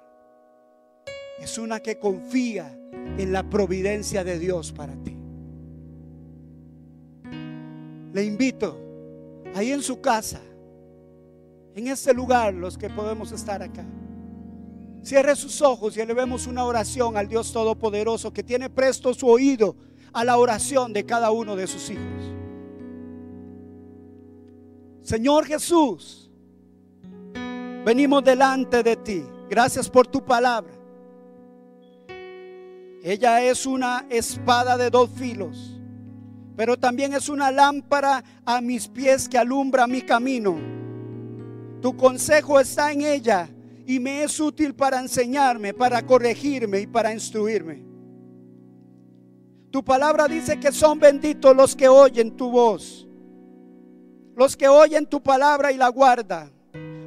es 1.39 1.59
una 1.59 1.81
que 1.81 1.99
confía 1.99 2.77
en 3.17 3.33
la 3.33 3.49
providencia 3.49 4.25
de 4.25 4.39
Dios 4.39 4.73
para 4.73 4.95
ti. 4.97 5.17
Le 8.13 8.25
invito 8.25 8.77
ahí 9.55 9.71
en 9.71 9.83
su 9.83 10.01
casa, 10.01 10.41
en 11.75 11.87
este 11.87 12.13
lugar, 12.13 12.53
los 12.53 12.77
que 12.77 12.91
podemos 12.91 13.31
estar 13.31 13.63
acá. 13.63 13.85
Cierre 15.03 15.37
sus 15.37 15.63
ojos 15.63 15.97
y 15.97 16.01
elevemos 16.01 16.47
una 16.47 16.65
oración 16.65 17.17
al 17.17 17.29
Dios 17.29 17.53
Todopoderoso 17.53 18.33
que 18.33 18.43
tiene 18.43 18.71
presto 18.71 19.15
su 19.15 19.29
oído 19.29 19.77
a 20.13 20.25
la 20.25 20.37
oración 20.37 20.93
de 20.93 21.07
cada 21.07 21.31
uno 21.31 21.57
de 21.57 21.67
sus 21.67 21.91
hijos. 21.91 22.35
Señor 25.03 25.47
Jesús, 25.47 26.22
venimos 27.85 28.25
delante 28.25 28.83
de 28.83 28.97
ti. 28.97 29.25
Gracias 29.49 29.89
por 29.89 30.07
tu 30.07 30.25
palabra. 30.25 30.73
Ella 33.03 33.43
es 33.43 33.67
una 33.67 34.07
espada 34.09 34.77
de 34.77 34.89
dos 34.89 35.11
filos, 35.11 35.81
pero 36.57 36.77
también 36.77 37.13
es 37.15 37.29
una 37.29 37.51
lámpara 37.51 38.23
a 38.45 38.61
mis 38.61 38.87
pies 38.87 39.29
que 39.29 39.39
alumbra 39.39 39.87
mi 39.87 40.03
camino. 40.03 40.57
Tu 41.81 41.97
consejo 41.97 42.61
está 42.61 42.93
en 42.93 43.03
ella 43.03 43.49
y 43.87 43.99
me 43.99 44.23
es 44.23 44.39
útil 44.39 44.75
para 44.75 45.01
enseñarme, 45.01 45.75
para 45.75 46.07
corregirme 46.07 46.81
y 46.81 46.87
para 46.87 47.13
instruirme. 47.13 47.83
Tu 49.73 49.83
palabra 49.83 50.29
dice 50.29 50.61
que 50.61 50.71
son 50.71 51.01
benditos 51.01 51.57
los 51.57 51.75
que 51.75 51.89
oyen 51.89 52.37
tu 52.37 52.51
voz, 52.51 53.09
los 54.37 54.57
que 54.57 54.69
oyen 54.69 55.07
tu 55.07 55.21
palabra 55.21 55.73
y 55.73 55.77
la 55.77 55.89
guardan. 55.89 56.52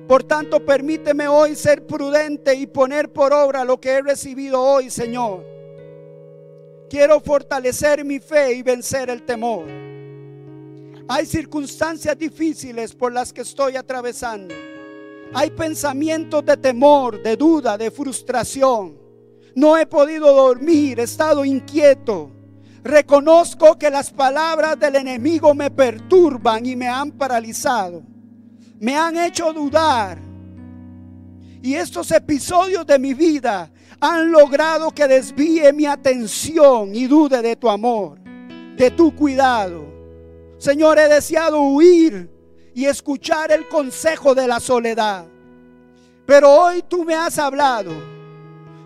Por 0.08 0.24
tanto, 0.24 0.64
permíteme 0.64 1.28
hoy 1.28 1.56
ser 1.56 1.86
prudente 1.88 2.54
y 2.54 2.68
poner 2.68 3.12
por 3.12 3.34
obra 3.34 3.66
lo 3.66 3.80
que 3.80 3.90
he 3.90 4.02
recibido 4.04 4.62
hoy, 4.62 4.92
Señor. 4.92 5.44
Quiero 6.88 7.20
fortalecer 7.20 8.06
mi 8.06 8.20
fe 8.20 8.54
y 8.54 8.62
vencer 8.62 9.10
el 9.10 9.24
temor. 9.24 9.66
Hay 11.08 11.26
circunstancias 11.26 12.18
difíciles 12.18 12.94
por 12.94 13.12
las 13.12 13.34
que 13.34 13.42
estoy 13.42 13.78
atravesando. 13.78 14.54
Hay 15.34 15.50
pensamientos 15.50 16.46
de 16.46 16.58
temor, 16.58 17.24
de 17.24 17.36
duda, 17.36 17.76
de 17.76 17.90
frustración. 17.90 19.00
No 19.56 19.76
he 19.76 19.88
podido 19.88 20.32
dormir, 20.34 21.00
he 21.00 21.04
estado 21.04 21.44
inquieto. 21.44 22.30
Reconozco 22.84 23.80
que 23.80 23.90
las 23.90 24.12
palabras 24.12 24.80
del 24.80 24.98
enemigo 24.98 25.56
me 25.56 25.72
perturban 25.72 26.64
y 26.68 26.76
me 26.76 26.88
han 26.88 27.12
paralizado 27.12 28.15
me 28.80 28.96
han 28.96 29.18
hecho 29.18 29.54
dudar. 29.54 30.18
Y 31.62 31.76
estos 31.76 32.12
episodios 32.12 32.86
de 32.86 33.00
mi 33.00 33.14
vida 33.14 33.72
han 34.00 34.32
logrado 34.32 34.92
que 34.92 35.08
desvíe 35.08 35.72
mi 35.74 35.86
atención 35.86 36.94
y 36.94 37.08
dude 37.08 37.42
de 37.42 37.56
tu 37.56 37.70
amor, 37.70 38.20
de 38.78 38.92
tu 38.92 39.16
cuidado. 39.16 39.86
Señor, 40.58 41.00
he 41.00 41.08
deseado 41.08 41.62
huir 41.62 42.30
y 42.74 42.86
escuchar 42.86 43.52
el 43.52 43.68
consejo 43.68 44.36
de 44.36 44.48
la 44.48 44.60
soledad. 44.60 45.26
Pero 46.26 46.52
hoy 46.52 46.84
tú 46.88 47.04
me 47.04 47.14
has 47.14 47.38
hablado, 47.38 47.92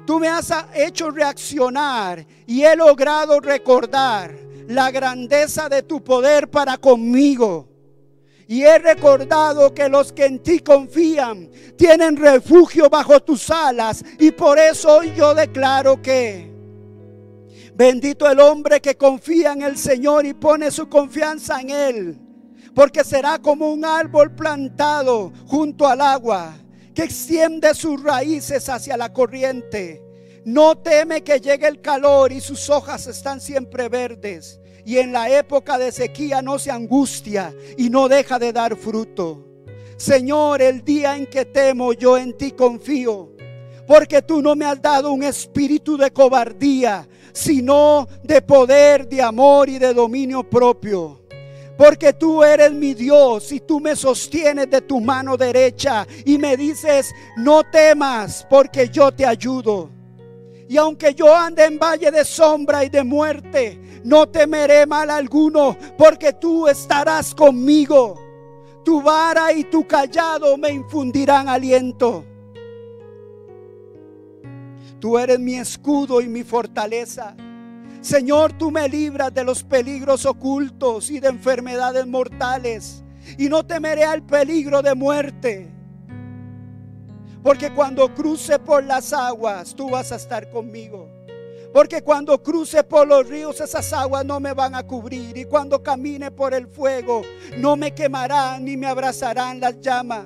tú 0.06 0.20
me 0.20 0.28
has 0.28 0.54
hecho 0.76 1.10
reaccionar 1.10 2.26
y 2.46 2.64
he 2.64 2.76
logrado 2.76 3.40
recordar 3.40 4.36
la 4.68 4.92
grandeza 4.92 5.70
de 5.70 5.82
tu 5.82 6.04
poder 6.04 6.50
para 6.50 6.78
conmigo. 6.78 7.69
Y 8.52 8.64
he 8.64 8.80
recordado 8.80 9.76
que 9.76 9.88
los 9.90 10.12
que 10.12 10.26
en 10.26 10.40
ti 10.40 10.58
confían 10.58 11.52
tienen 11.78 12.18
refugio 12.18 12.90
bajo 12.90 13.20
tus 13.20 13.48
alas. 13.52 14.04
Y 14.18 14.32
por 14.32 14.58
eso 14.58 14.98
hoy 14.98 15.14
yo 15.16 15.36
declaro 15.36 16.02
que 16.02 16.52
bendito 17.76 18.28
el 18.28 18.40
hombre 18.40 18.82
que 18.82 18.98
confía 18.98 19.52
en 19.54 19.62
el 19.62 19.78
Señor 19.78 20.26
y 20.26 20.34
pone 20.34 20.72
su 20.72 20.90
confianza 20.90 21.62
en 21.62 21.70
Él. 21.70 22.20
Porque 22.74 23.04
será 23.04 23.38
como 23.38 23.72
un 23.72 23.86
árbol 23.86 24.34
plantado 24.34 25.32
junto 25.46 25.86
al 25.86 26.02
agua 26.02 26.56
que 26.96 27.04
extiende 27.04 27.76
sus 27.76 28.02
raíces 28.02 28.68
hacia 28.68 28.98
la 28.98 29.14
corriente. 29.14 30.02
No 30.44 30.76
teme 30.76 31.24
que 31.24 31.40
llegue 31.40 31.68
el 31.68 31.82
calor 31.82 32.32
y 32.32 32.42
sus 32.42 32.68
hojas 32.72 33.06
están 33.06 33.42
siempre 33.42 33.90
verdes 33.90 34.59
y 34.86 34.98
en 34.98 35.12
la 35.12 35.30
época 35.30 35.78
de 35.78 35.92
sequía 35.92 36.42
no 36.42 36.60
se 36.60 36.72
angustia 36.72 37.54
y 37.78 37.90
no 37.90 38.08
deja 38.08 38.40
de 38.40 38.54
dar 38.54 38.76
fruto. 38.76 39.46
Señor, 39.98 40.62
el 40.62 40.84
día 40.84 41.18
en 41.18 41.26
que 41.26 41.46
temo, 41.46 41.94
yo 41.94 42.18
en 42.18 42.38
ti 42.38 42.52
confío, 42.52 43.32
porque 43.86 44.22
tú 44.22 44.42
no 44.42 44.56
me 44.56 44.66
has 44.66 44.82
dado 44.82 45.12
un 45.12 45.24
espíritu 45.24 45.98
de 45.98 46.12
cobardía, 46.12 47.08
sino 47.34 48.08
de 48.24 48.42
poder, 48.42 49.08
de 49.08 49.22
amor 49.22 49.68
y 49.68 49.78
de 49.80 49.94
dominio 49.94 50.44
propio. 50.50 51.20
Porque 51.78 52.12
tú 52.14 52.44
eres 52.44 52.74
mi 52.74 52.94
Dios 52.94 53.52
y 53.52 53.62
tú 53.62 53.80
me 53.80 53.96
sostienes 53.96 54.70
de 54.70 54.82
tu 54.82 55.00
mano 55.00 55.38
derecha 55.38 56.06
y 56.26 56.38
me 56.38 56.58
dices, 56.58 57.10
no 57.38 57.64
temas 57.64 58.46
porque 58.50 58.90
yo 58.90 59.12
te 59.12 59.26
ayudo. 59.26 59.90
Y 60.68 60.78
aunque 60.78 61.16
yo 61.16 61.36
ande 61.36 61.64
en 61.66 61.80
valle 61.80 62.12
de 62.12 62.24
sombra 62.26 62.84
y 62.84 62.90
de 62.90 63.04
muerte, 63.04 63.80
no 64.04 64.28
temeré 64.28 64.86
mal 64.86 65.10
alguno, 65.10 65.78
porque 65.98 66.34
tú 66.34 66.68
estarás 66.68 67.34
conmigo. 67.34 68.20
Tu 68.84 69.02
vara 69.02 69.52
y 69.54 69.66
tu 69.66 69.86
callado 69.86 70.58
me 70.58 70.70
infundirán 70.72 71.50
aliento. 71.50 72.26
Tú 75.00 75.18
eres 75.18 75.40
mi 75.40 75.56
escudo 75.56 76.22
y 76.22 76.28
mi 76.28 76.44
fortaleza. 76.44 77.36
Señor, 78.02 78.54
tú 78.54 78.72
me 78.72 78.88
libras 78.88 79.34
de 79.34 79.44
los 79.44 79.64
peligros 79.64 80.26
ocultos 80.26 81.10
y 81.10 81.20
de 81.20 81.28
enfermedades 81.28 82.08
mortales. 82.08 83.04
Y 83.38 83.50
no 83.50 83.66
temeré 83.66 84.06
al 84.06 84.24
peligro 84.24 84.82
de 84.82 84.96
muerte. 84.96 85.72
Porque 87.44 87.72
cuando 87.72 88.14
cruce 88.14 88.60
por 88.60 88.84
las 88.84 89.14
aguas, 89.14 89.76
tú 89.76 89.90
vas 89.90 90.12
a 90.12 90.16
estar 90.16 90.50
conmigo. 90.50 91.19
Porque 91.74 92.02
cuando 92.02 92.42
cruce 92.42 92.84
por 92.84 93.08
los 93.08 93.28
ríos 93.28 93.62
esas 93.62 93.94
aguas 93.94 94.26
no 94.26 94.40
me 94.40 94.54
van 94.54 94.74
a 94.74 94.84
cubrir. 94.84 95.38
Y 95.38 95.46
cuando 95.46 95.84
camine 95.84 96.32
por 96.32 96.54
el 96.54 96.68
fuego 96.68 97.22
no 97.58 97.76
me 97.76 97.94
quemarán 97.94 98.66
ni 98.66 98.76
me 98.76 98.88
abrazarán 98.88 99.60
las 99.60 99.80
llamas. 99.80 100.26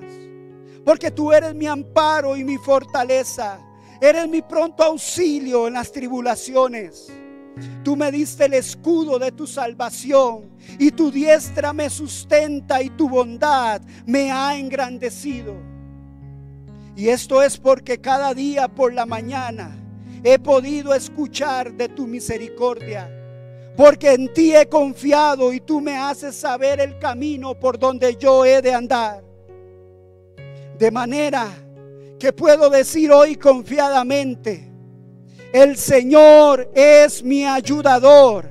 Porque 0.85 1.11
tú 1.11 1.31
eres 1.33 1.53
mi 1.53 1.67
amparo 1.67 2.37
y 2.37 2.43
mi 2.43 2.57
fortaleza. 2.57 3.59
Eres 3.99 4.27
mi 4.27 4.41
pronto 4.41 4.83
auxilio 4.83 5.67
en 5.67 5.73
las 5.73 5.91
tribulaciones. 5.91 7.11
Tú 7.83 7.95
me 7.95 8.11
diste 8.11 8.45
el 8.45 8.53
escudo 8.55 9.19
de 9.19 9.31
tu 9.31 9.45
salvación 9.45 10.49
y 10.79 10.91
tu 10.91 11.11
diestra 11.11 11.71
me 11.71 11.89
sustenta 11.89 12.81
y 12.81 12.89
tu 12.91 13.07
bondad 13.07 13.81
me 14.05 14.31
ha 14.31 14.57
engrandecido. 14.57 15.55
Y 16.95 17.09
esto 17.09 17.43
es 17.43 17.57
porque 17.57 17.99
cada 17.99 18.33
día 18.33 18.67
por 18.67 18.93
la 18.93 19.05
mañana 19.05 19.82
he 20.23 20.39
podido 20.39 20.93
escuchar 20.93 21.73
de 21.73 21.89
tu 21.89 22.07
misericordia. 22.07 23.09
Porque 23.75 24.13
en 24.13 24.31
ti 24.33 24.55
he 24.55 24.67
confiado 24.67 25.51
y 25.51 25.59
tú 25.59 25.81
me 25.81 25.97
haces 25.97 26.35
saber 26.35 26.79
el 26.79 26.97
camino 26.99 27.59
por 27.59 27.77
donde 27.77 28.15
yo 28.15 28.45
he 28.45 28.61
de 28.61 28.73
andar. 28.73 29.23
De 30.77 30.91
manera 30.91 31.47
que 32.19 32.31
puedo 32.31 32.69
decir 32.69 33.11
hoy 33.11 33.35
confiadamente, 33.35 34.69
el 35.51 35.75
Señor 35.75 36.71
es 36.73 37.23
mi 37.23 37.45
ayudador. 37.45 38.49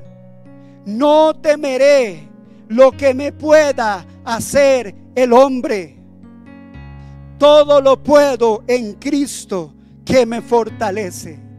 No 0.85 1.35
temeré 1.41 2.29
lo 2.69 2.93
que 2.93 3.15
me 3.15 3.33
pueda 3.33 4.05
hacer 4.25 4.95
el 5.15 5.33
hombre. 5.33 5.97
Todo 7.39 7.81
lo 7.81 8.03
puedo 8.03 8.63
en 8.67 8.95
Cristo 8.95 9.73
que 10.05 10.27
me 10.27 10.43
fortalece. 10.43 11.52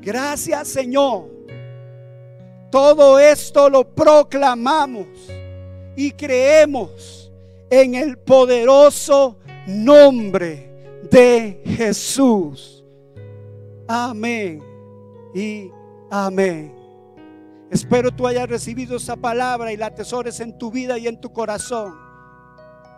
Gracias 0.00 0.68
Señor. 0.68 1.28
Todo 2.70 3.18
esto 3.18 3.70
lo 3.70 3.84
proclamamos 3.94 5.06
y 5.96 6.12
creemos 6.12 7.32
en 7.70 7.94
el 7.94 8.18
poderoso 8.18 9.38
nombre 9.66 10.70
de 11.10 11.62
Jesús. 11.64 12.84
Amén 13.86 14.62
y 15.34 15.70
amén. 16.10 16.74
Espero 17.70 18.10
tú 18.10 18.26
hayas 18.26 18.48
recibido 18.48 18.96
esa 18.96 19.16
palabra 19.16 19.72
y 19.72 19.76
la 19.76 19.86
atesores 19.86 20.40
en 20.40 20.56
tu 20.58 20.70
vida 20.70 20.98
y 20.98 21.06
en 21.06 21.20
tu 21.20 21.32
corazón. 21.32 21.94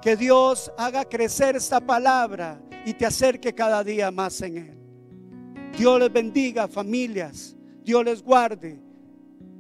Que 0.03 0.17
Dios 0.17 0.73
haga 0.77 1.05
crecer 1.05 1.57
esta 1.57 1.81
palabra 1.81 2.61
y 2.85 2.95
te 2.95 3.07
acerque 3.07 3.55
cada 3.55 3.85
día 3.85 4.11
más 4.11 4.41
en 4.43 4.57
Él. 4.57 4.80
Dios 5.77 5.99
les 5.99 6.13
bendiga 6.13 6.69
familias. 6.69 7.57
Dios 7.85 8.05
les 8.05 8.23
guarde. 8.23 8.79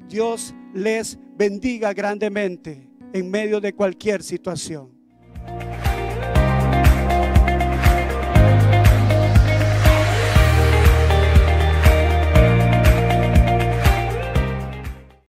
Dios 0.08 0.54
les 0.74 1.18
bendiga 1.36 1.92
grandemente 1.92 2.88
en 3.12 3.30
medio 3.30 3.61
de 3.61 3.72
cualquier 3.72 4.22
situación. 4.22 4.99